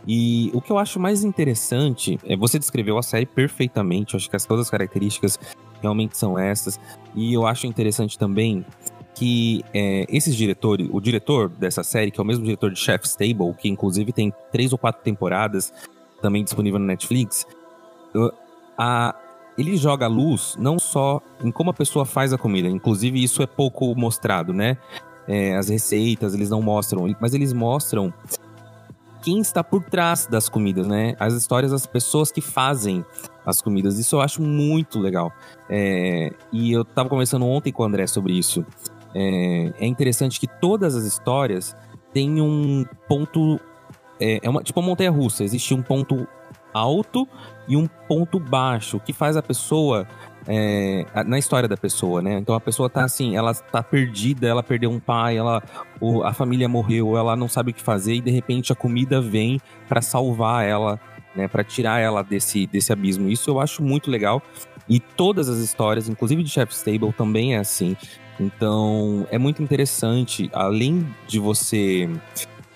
[0.05, 4.13] E o que eu acho mais interessante é você descreveu a série perfeitamente.
[4.13, 5.39] Eu acho que as, todas as características
[5.81, 6.77] realmente são essas.
[7.15, 8.65] E eu acho interessante também
[9.15, 13.15] que é, esses diretores, o diretor dessa série, que é o mesmo diretor de Chef's
[13.15, 15.71] Table, que inclusive tem três ou quatro temporadas
[16.21, 17.47] também disponível na Netflix,
[18.77, 19.15] a,
[19.57, 23.41] ele joga a luz não só em como a pessoa faz a comida, inclusive isso
[23.41, 24.77] é pouco mostrado, né?
[25.27, 28.13] É, as receitas eles não mostram, mas eles mostram
[29.21, 31.15] quem está por trás das comidas, né?
[31.19, 33.03] As histórias das pessoas que fazem
[33.45, 33.99] as comidas.
[33.99, 35.33] Isso eu acho muito legal.
[35.69, 38.65] É, e eu estava conversando ontem com o André sobre isso.
[39.13, 41.75] É, é interessante que todas as histórias
[42.13, 43.59] têm um ponto.
[44.19, 45.43] É, é uma, tipo uma montanha russa.
[45.43, 46.27] Existe um ponto
[46.73, 47.27] alto
[47.67, 50.07] e um ponto baixo, que faz a pessoa
[50.47, 52.37] é, na história da pessoa, né?
[52.39, 55.61] Então a pessoa tá assim, ela tá perdida, ela perdeu um pai, ela,
[55.99, 59.19] o, a família morreu, ela não sabe o que fazer e de repente a comida
[59.19, 60.99] vem para salvar ela,
[61.35, 61.47] né?
[61.47, 63.27] Para tirar ela desse, desse abismo.
[63.27, 64.41] Isso eu acho muito legal.
[64.87, 67.97] E todas as histórias, inclusive de Chef's Table, também é assim.
[68.39, 72.09] Então é muito interessante, além de você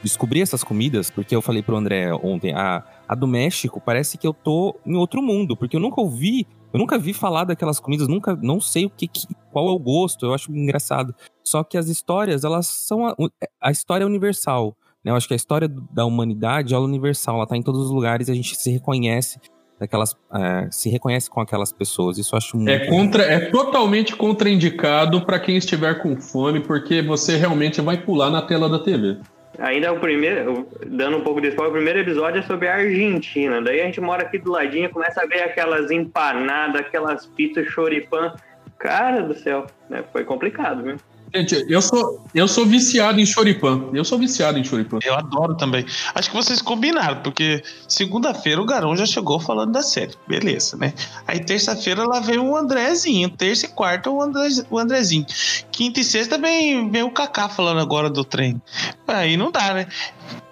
[0.04, 4.26] descobrir essas comidas, porque eu falei pro André ontem, a, a do México parece que
[4.26, 8.08] eu tô em outro mundo, porque eu nunca ouvi eu nunca vi falar daquelas comidas,
[8.08, 9.10] nunca, não sei o que,
[9.52, 11.14] qual é o gosto, eu acho engraçado.
[11.44, 13.16] Só que as histórias, elas são a,
[13.60, 15.12] a história é universal, né?
[15.12, 18.30] Eu acho que a história da humanidade é universal, ela tá em todos os lugares
[18.30, 19.38] e a gente se reconhece
[19.78, 22.18] daquelas, é, se reconhece com aquelas pessoas.
[22.18, 22.70] Isso eu acho muito.
[22.70, 28.30] É contra, é totalmente contraindicado para quem estiver com fome, porque você realmente vai pular
[28.30, 29.20] na tela da TV.
[29.60, 33.62] Ainda o primeiro, dando um pouco de spoiler, o primeiro episódio é sobre a Argentina.
[33.62, 38.34] Daí a gente mora aqui do ladinho, começa a ver aquelas empanadas, aquelas pizzas choripã.
[38.80, 40.04] Cara do céu, né?
[40.12, 40.96] Foi complicado, viu?
[41.34, 43.86] Gente, eu sou, eu sou viciado em choripã.
[43.94, 45.00] Eu sou viciado em choripã.
[45.04, 45.86] Eu adoro também.
[46.14, 50.14] Acho que vocês combinaram, porque segunda-feira o Garão já chegou falando da série.
[50.28, 50.94] Beleza, né?
[51.26, 53.30] Aí terça-feira lá veio o Andrezinho.
[53.30, 55.26] Terça e quarta o, André, o Andrezinho.
[55.72, 58.62] Quinta e sexta vem, vem o Kaká falando agora do trem.
[59.08, 59.88] Aí não dá, né?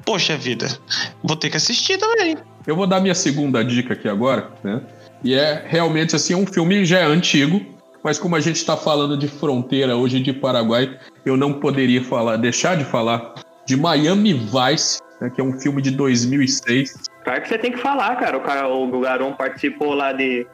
[0.05, 0.67] Poxa vida.
[1.21, 2.37] Vou ter que assistir também.
[2.65, 4.81] Eu vou dar minha segunda dica aqui agora, né?
[5.23, 7.65] E é realmente assim, um filme já é antigo,
[8.03, 12.37] mas como a gente está falando de fronteira hoje de Paraguai, eu não poderia falar,
[12.37, 13.35] deixar de falar
[13.65, 17.09] de Miami Vice, né, que é um filme de 2006.
[17.23, 18.37] Claro que você tem que falar, cara.
[18.37, 20.47] O, cara, o Garon participou lá de.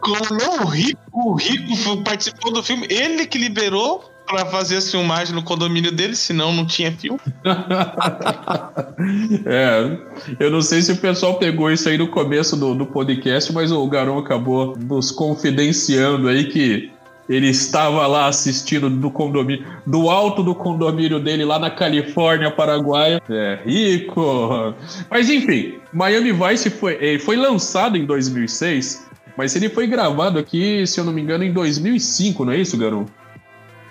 [0.00, 5.32] Como o Rico, o Rico participou do filme, ele que liberou para fazer as filmagens
[5.32, 7.20] no condomínio dele, senão não tinha filme.
[9.44, 9.98] é,
[10.40, 13.70] eu não sei se o pessoal pegou isso aí no começo do, do podcast, mas
[13.70, 16.90] o Garão acabou nos confidenciando aí que
[17.28, 23.18] ele estava lá assistindo do condomínio, do alto do condomínio dele lá na Califórnia, Paraguai.
[23.30, 24.74] É, rico.
[25.10, 31.00] Mas enfim, Miami Vice foi, foi lançado em 2006 Mas ele foi gravado aqui, se
[31.00, 33.10] eu não me engano, em 2005, não é isso, garoto?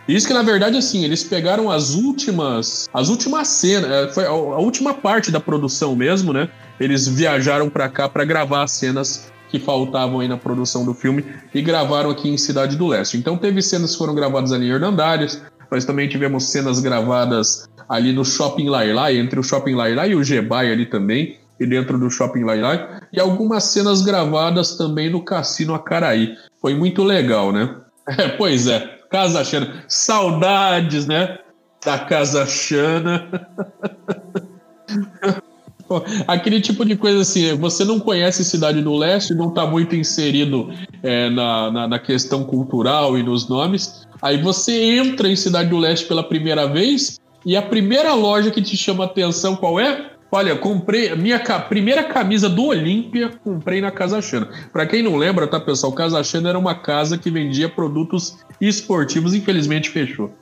[0.08, 4.34] Isso que na verdade assim, eles pegaram as últimas, as últimas cenas, é, foi a,
[4.34, 6.50] última parte da produção mesmo, né?
[6.80, 11.24] Eles viajaram para cá para gravar as cenas que faltavam aí na produção do filme
[11.54, 13.18] e gravaram aqui em Cidade do Leste.
[13.18, 15.42] Então teve cenas que foram gravadas ali em Hernandários,
[15.72, 20.24] nós também tivemos cenas gravadas ali no Shopping Lailai, entre o Shopping Lailai e o
[20.24, 25.74] Gebai ali também, e dentro do Shopping Lailai, e algumas cenas gravadas também no Cassino
[25.74, 26.36] Acaraí.
[26.62, 27.76] Foi muito legal, né?
[28.06, 29.84] É, pois é, Casa Xana.
[29.88, 31.38] Saudades, né?
[31.86, 33.30] Da Casa Xana.
[36.28, 40.74] Aquele tipo de coisa assim, você não conhece Cidade do Leste, não está muito inserido
[41.04, 44.08] é, na, na, na, questão cultural e nos nomes.
[44.20, 48.64] Aí você entra em Cidade do Leste pela primeira vez e a primeira loja que
[48.64, 50.13] te chama atenção qual é?
[50.36, 54.50] Olha, comprei a minha ca primeira camisa do Olímpia, comprei na Casa Xana.
[54.72, 55.94] Para quem não lembra, tá, pessoal?
[55.94, 60.34] Casa Xana era uma casa que vendia produtos esportivos, infelizmente fechou.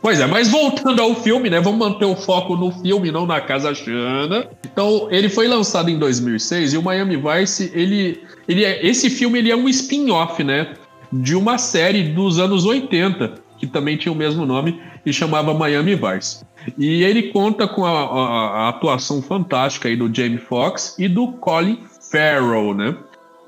[0.00, 1.60] Pois é, mas voltando ao filme, né?
[1.60, 4.48] Vamos manter o foco no filme, não na Casa Xana.
[4.64, 9.40] Então, ele foi lançado em 2006 e o Miami Vice, ele, ele é, esse filme
[9.40, 10.74] ele é um spin-off, né?
[11.12, 15.96] De uma série dos anos 80, que também tinha o mesmo nome e chamava Miami
[15.96, 16.44] Vice.
[16.78, 21.28] E ele conta com a, a, a atuação fantástica aí do Jamie Foxx e do
[21.32, 21.78] Colin
[22.10, 22.96] Farrell, né?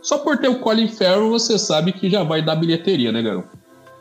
[0.00, 3.48] Só por ter o Colin Farrell, você sabe que já vai dar bilheteria, né, garoto?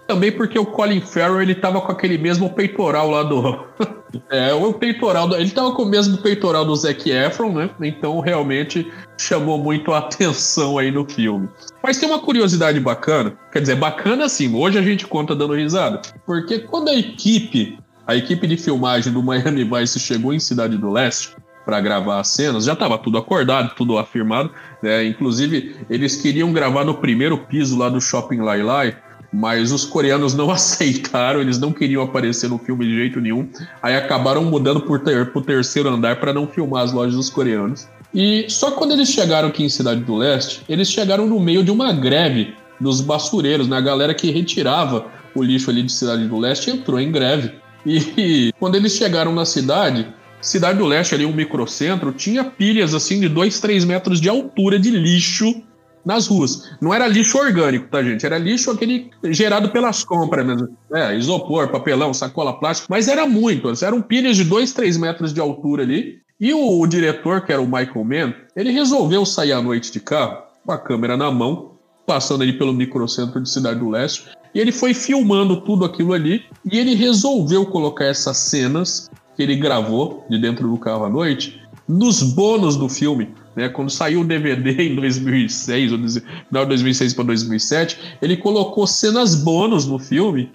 [0.07, 3.64] Também porque o Colin Farrell, ele tava com aquele mesmo peitoral lá do...
[4.30, 5.28] é, o peitoral...
[5.28, 5.36] Do...
[5.36, 7.70] Ele tava com o mesmo peitoral do Zac Efron, né?
[7.82, 11.47] Então, realmente, chamou muito a atenção aí no filme.
[11.84, 13.38] Mas tem uma curiosidade bacana.
[13.53, 16.01] Quer dizer, bacana assim, hoje a gente conta dando risada.
[16.26, 20.89] Porque quando a equipe a equipe de filmagem do Miami Vice chegou em Cidade do
[20.89, 21.35] Leste
[21.65, 24.51] para gravar as cenas, já estava tudo acordado, tudo afirmado.
[24.81, 25.05] Né?
[25.05, 28.97] Inclusive, eles queriam gravar no primeiro piso lá do Shopping Lai Lai,
[29.31, 33.47] mas os coreanos não aceitaram, eles não queriam aparecer no filme de jeito nenhum.
[33.81, 37.87] Aí acabaram mudando para o terceiro andar para não filmar as lojas dos coreanos.
[38.13, 41.71] E só quando eles chegaram aqui em Cidade do Leste, eles chegaram no meio de
[41.71, 43.77] uma greve dos basureiros, né?
[43.77, 47.61] A galera que retirava o lixo ali de Cidade do Leste entrou em greve.
[47.86, 53.19] E quando eles chegaram na cidade, Cidade do Leste, ali um microcentro, tinha pilhas assim
[53.19, 55.61] de 2, 3 metros de altura de lixo
[56.03, 56.67] nas ruas.
[56.82, 58.25] Não era lixo orgânico, tá, gente?
[58.25, 60.75] Era lixo aquele gerado pelas compras mesmo.
[60.91, 62.88] É, isopor, papelão, sacola plástica.
[62.89, 63.71] Mas era muito.
[63.84, 66.19] Eram pilhas de 2, 3 metros de altura ali.
[66.39, 69.99] E o, o, diretor, que era o Michael Mann, ele resolveu sair à noite de
[69.99, 71.70] carro, com a câmera na mão,
[72.12, 76.43] passando ali pelo microcentro de Cidade do Leste, e ele foi filmando tudo aquilo ali
[76.70, 81.62] e ele resolveu colocar essas cenas que ele gravou de dentro do carro à noite
[81.88, 83.30] nos bônus do filme.
[83.55, 83.70] Né?
[83.70, 89.34] Quando saiu o DVD em 2006, ou final de 2006 para 2007, ele colocou cenas
[89.34, 90.51] bônus no filme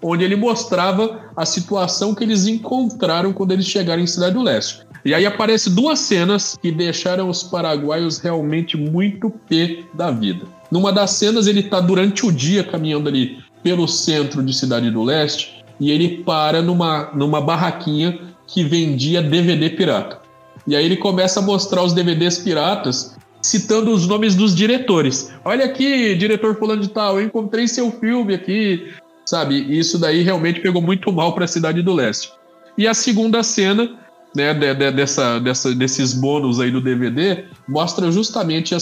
[0.00, 4.86] onde ele mostrava a situação que eles encontraram quando eles chegaram em Cidade do Leste.
[5.04, 10.46] E aí aparece duas cenas que deixaram os paraguaios realmente muito pé da vida.
[10.74, 15.04] Numa das cenas, ele está durante o dia caminhando ali pelo centro de Cidade do
[15.04, 20.20] Leste e ele para numa, numa barraquinha que vendia DVD pirata.
[20.66, 25.32] E aí ele começa a mostrar os DVDs piratas, citando os nomes dos diretores.
[25.44, 28.94] Olha aqui, diretor fulano de tal, eu encontrei seu filme aqui,
[29.24, 29.54] sabe?
[29.78, 32.32] Isso daí realmente pegou muito mal para a Cidade do Leste.
[32.76, 33.96] E a segunda cena
[34.34, 38.78] né, de, de, dessa, dessa, desses bônus aí do DVD, mostra justamente a,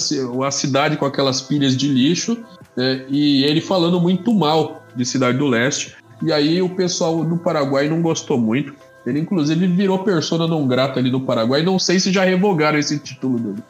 [0.46, 2.38] a cidade com aquelas pilhas de lixo
[2.76, 5.94] né, e ele falando muito mal de Cidade do Leste.
[6.22, 8.74] E aí o pessoal do Paraguai não gostou muito.
[9.05, 11.62] Ele, inclusive, virou persona não grata ali no Paraguai.
[11.62, 13.62] Não sei se já revogaram esse título dele.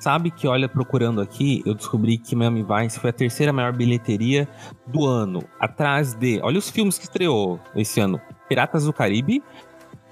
[0.00, 4.48] Sabe que, olha, procurando aqui, eu descobri que Miami Vice foi a terceira maior bilheteria
[4.84, 5.44] do ano.
[5.60, 6.40] Atrás de.
[6.42, 9.40] Olha os filmes que estreou esse ano: Piratas do Caribe,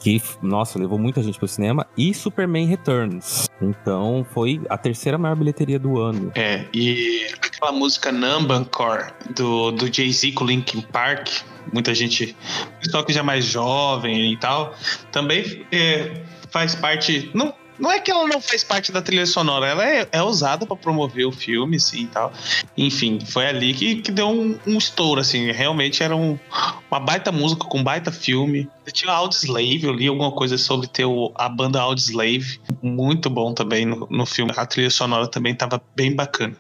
[0.01, 3.49] que, nossa, levou muita gente pro cinema, e Superman Returns.
[3.61, 6.33] Então foi a terceira maior bilheteria do ano.
[6.35, 11.29] É, e aquela música Numbancore do, do Jay-Z com Linkin Park,
[11.73, 12.35] muita gente,
[12.83, 14.75] pessoal que já é mais jovem e tal,
[15.13, 19.67] também é, faz parte, não não é que ela não faz parte da trilha sonora,
[19.67, 22.33] ela é, é usada para promover o filme, assim e tal.
[22.77, 25.51] Enfim, foi ali que, que deu um, um estouro, assim.
[25.51, 26.39] Realmente era um,
[26.91, 28.69] uma baita música com um baita filme.
[28.93, 32.61] Tinha Audioslave, eu li alguma coisa sobre ter o, a banda Audioslave.
[32.83, 34.53] Muito bom também no, no filme.
[34.57, 36.55] A trilha sonora também tava bem bacana.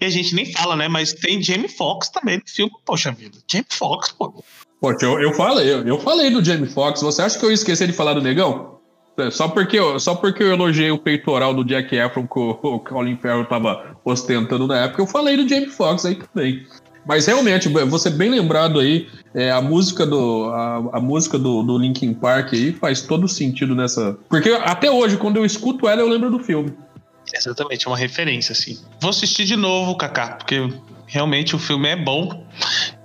[0.00, 0.88] E a gente nem fala, né?
[0.88, 2.72] Mas tem Jamie Foxx também no filme.
[2.84, 4.44] Poxa vida, Jamie Foxx, pô.
[4.80, 7.00] Poxa, eu, eu falei, eu, eu falei do Jamie Foxx.
[7.00, 8.77] Você acha que eu esqueci de falar do Negão?
[9.30, 13.44] Só porque, só porque eu elogiei o peitoral do Jack Efron que o, Colin Farrell
[13.44, 15.02] tava ostentando na época.
[15.02, 16.66] Eu falei do Jamie Foxx aí também.
[17.06, 21.78] Mas realmente, você bem lembrado aí, é, a música do a, a, música do, do
[21.78, 24.18] Linkin Park aí faz todo sentido nessa.
[24.28, 26.72] Porque até hoje, quando eu escuto ela, eu lembro do filme.
[27.34, 28.78] Exatamente, é uma referência, assim.
[29.00, 30.70] Vou assistir de novo, Kaká, porque
[31.06, 32.44] realmente o filme é bom.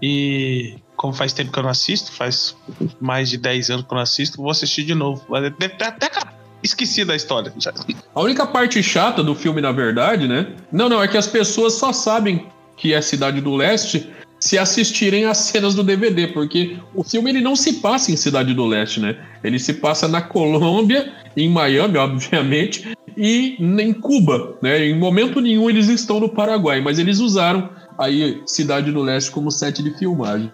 [0.01, 2.55] E como faz tempo que eu não assisto, faz
[3.01, 5.21] mais de 10 anos que eu não assisto, vou assistir de novo.
[5.35, 6.09] Até, até
[6.63, 7.51] esqueci da história.
[8.15, 10.47] A única parte chata do filme, na verdade, né?
[10.71, 12.47] Não, não, é que as pessoas só sabem
[12.77, 17.41] que é Cidade do Leste, se assistirem às cenas do DVD, porque o filme ele
[17.41, 19.17] não se passa em Cidade do Leste, né?
[19.43, 24.85] Ele se passa na Colômbia, em Miami, obviamente, e em Cuba, né?
[24.85, 29.51] Em momento nenhum eles estão no Paraguai, mas eles usaram aí Cidade do Leste como
[29.51, 30.49] set de filmagem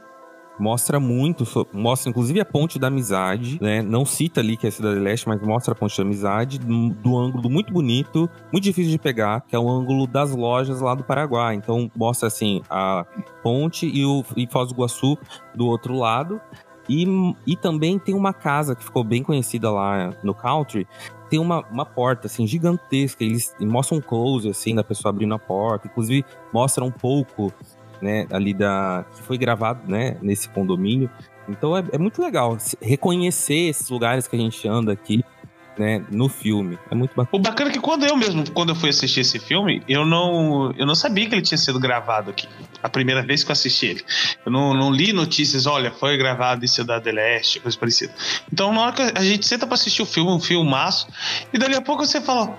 [0.60, 3.82] mostra muito, mostra inclusive a ponte da amizade, né?
[3.82, 6.90] Não cita ali que é a Cidade Leste, mas mostra a ponte da amizade do,
[6.90, 10.94] do ângulo muito bonito, muito difícil de pegar, que é o ângulo das lojas lá
[10.94, 11.56] do Paraguai.
[11.56, 13.06] Então mostra assim a
[13.42, 15.18] ponte e o e Foz do Iguaçu
[15.56, 16.42] do outro lado.
[16.90, 17.06] E,
[17.46, 20.88] e também tem uma casa que ficou bem conhecida lá no country,
[21.30, 23.24] tem uma, uma porta, assim, gigantesca.
[23.24, 25.88] Eles mostram um close, assim, da pessoa abrindo a porta.
[25.88, 27.54] Inclusive, mostra um pouco
[28.02, 31.10] né, ali da que foi gravado, né, nesse condomínio.
[31.48, 35.24] Então é, é muito legal reconhecer esses lugares que a gente anda aqui,
[35.78, 36.78] né, no filme.
[36.92, 37.30] É muito bacana.
[37.32, 40.74] O bacana é que quando eu mesmo, quando eu fui assistir esse filme, eu não,
[40.78, 42.48] eu não sabia que ele tinha sido gravado aqui.
[42.84, 44.04] A primeira vez que eu assisti ele.
[44.46, 48.14] Eu não, não li notícias, olha, foi gravado em Cidade Leste, coisa parecida.
[48.52, 51.08] Então, na hora que a gente senta pra assistir o filme, um filmaço,
[51.54, 52.58] e dali a pouco você fala.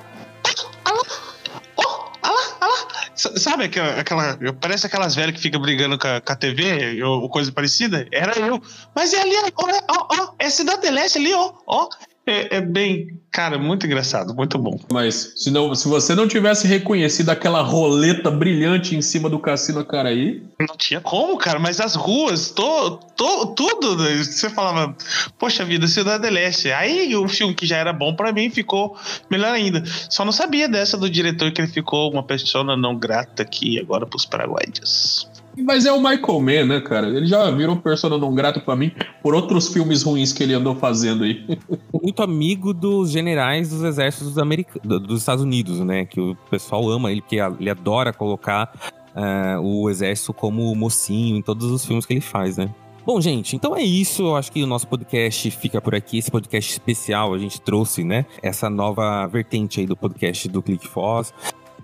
[3.14, 4.38] Sabe aquela, aquela.
[4.60, 8.06] Parece aquelas velhas que ficam brigando com a, com a TV ou, coisa parecida?
[8.12, 8.62] Era eu.
[8.94, 11.88] Mas é ali, ó, ó, ó, é Cidade Leste ali, ó, ó.
[12.30, 14.78] É, é, bem, cara, muito engraçado, muito bom.
[14.92, 19.84] Mas se, não, se você não tivesse reconhecido aquela roleta brilhante em cima do Cassino
[19.84, 20.40] Caraí.
[20.60, 24.96] Não tinha como, cara, mas as ruas, to, to, tudo, você falava,
[25.40, 26.70] poxa vida, Cidade Leste.
[26.70, 28.96] Aí o filme que já era bom para mim ficou
[29.28, 29.82] melhor ainda.
[30.08, 34.06] Só não sabia dessa do diretor que ele ficou uma pessoa não grata aqui agora
[34.06, 35.28] pros paraguaios.
[35.58, 37.08] Mas é o Michael Mann, né, cara?
[37.08, 38.92] Ele já virou persona não grato para mim
[39.22, 41.44] por outros filmes ruins que ele andou fazendo aí.
[41.92, 44.34] Muito amigo dos generais dos exércitos
[44.82, 46.04] dos Estados Unidos, né?
[46.04, 48.72] Que o pessoal ama ele, porque ele adora colocar
[49.14, 52.70] uh, o exército como mocinho em todos os filmes que ele faz, né?
[53.04, 54.22] Bom, gente, então é isso.
[54.22, 56.18] Eu acho que o nosso podcast fica por aqui.
[56.18, 58.26] Esse podcast especial, a gente trouxe, né?
[58.42, 61.32] Essa nova vertente aí do podcast do Click Foz.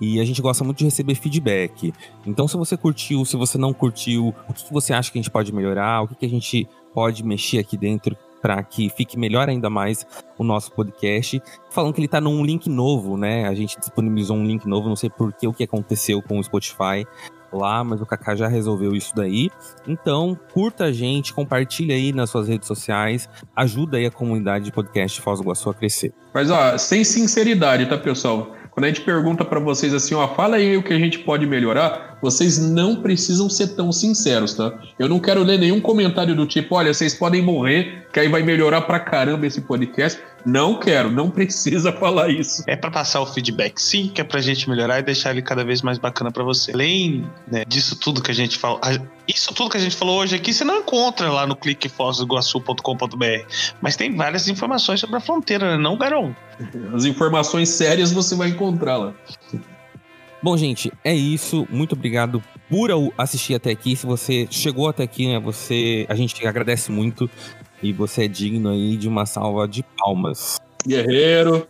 [0.00, 1.92] E a gente gosta muito de receber feedback.
[2.26, 5.30] Então, se você curtiu, se você não curtiu, o que você acha que a gente
[5.30, 9.68] pode melhorar, o que a gente pode mexer aqui dentro para que fique melhor ainda
[9.68, 10.06] mais
[10.38, 11.42] o nosso podcast.
[11.70, 13.46] Falando que ele está num link novo, né?
[13.48, 16.44] A gente disponibilizou um link novo, não sei por que o que aconteceu com o
[16.44, 17.04] Spotify
[17.52, 19.50] lá, mas o Kaká já resolveu isso daí.
[19.86, 24.72] Então, curta a gente, compartilha aí nas suas redes sociais, ajuda aí a comunidade de
[24.72, 26.12] podcast Foz do Iguaçu a crescer.
[26.34, 28.54] Mas ó, sem sinceridade, tá, pessoal?
[28.76, 31.46] Quando a gente pergunta para vocês assim, ó, fala aí o que a gente pode
[31.46, 34.72] melhorar, vocês não precisam ser tão sinceros, tá?
[34.98, 38.42] Eu não quero ler nenhum comentário do tipo, olha, vocês podem morrer, que aí vai
[38.42, 40.20] melhorar pra caramba esse podcast.
[40.44, 42.62] Não quero, não precisa falar isso.
[42.66, 45.64] É para passar o feedback, sim, que é pra gente melhorar e deixar ele cada
[45.64, 46.72] vez mais bacana para você.
[46.72, 48.80] Além né, disso tudo que a gente falou,
[49.26, 53.24] isso tudo que a gente falou hoje aqui, você não encontra lá no cliquefosiguaçu.com.br,
[53.80, 56.34] mas tem várias informações sobre a fronteira, né, não, Garão?
[56.94, 59.14] As informações sérias você vai encontrar lá.
[60.46, 61.66] Bom, gente, é isso.
[61.68, 62.40] Muito obrigado
[62.70, 62.88] por
[63.18, 63.96] assistir até aqui.
[63.96, 67.28] Se você chegou até aqui, né, você, a gente agradece muito
[67.82, 70.60] e você é digno aí de uma salva de palmas.
[70.86, 71.66] Guerreiro.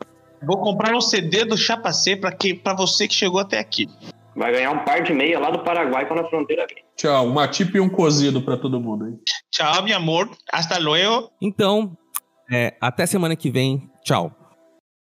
[0.46, 3.88] Vou comprar um CD do Chapacê para que para você que chegou até aqui.
[4.36, 6.84] Vai ganhar um par de meia lá do Paraguai quando a fronteira vem.
[6.98, 9.14] Tchau, uma tip e um cozido para todo mundo aí.
[9.50, 10.28] Tchau, meu amor.
[10.52, 11.30] Hasta luego.
[11.40, 11.96] Então,
[12.52, 13.90] é, até semana que vem.
[14.04, 14.35] Tchau.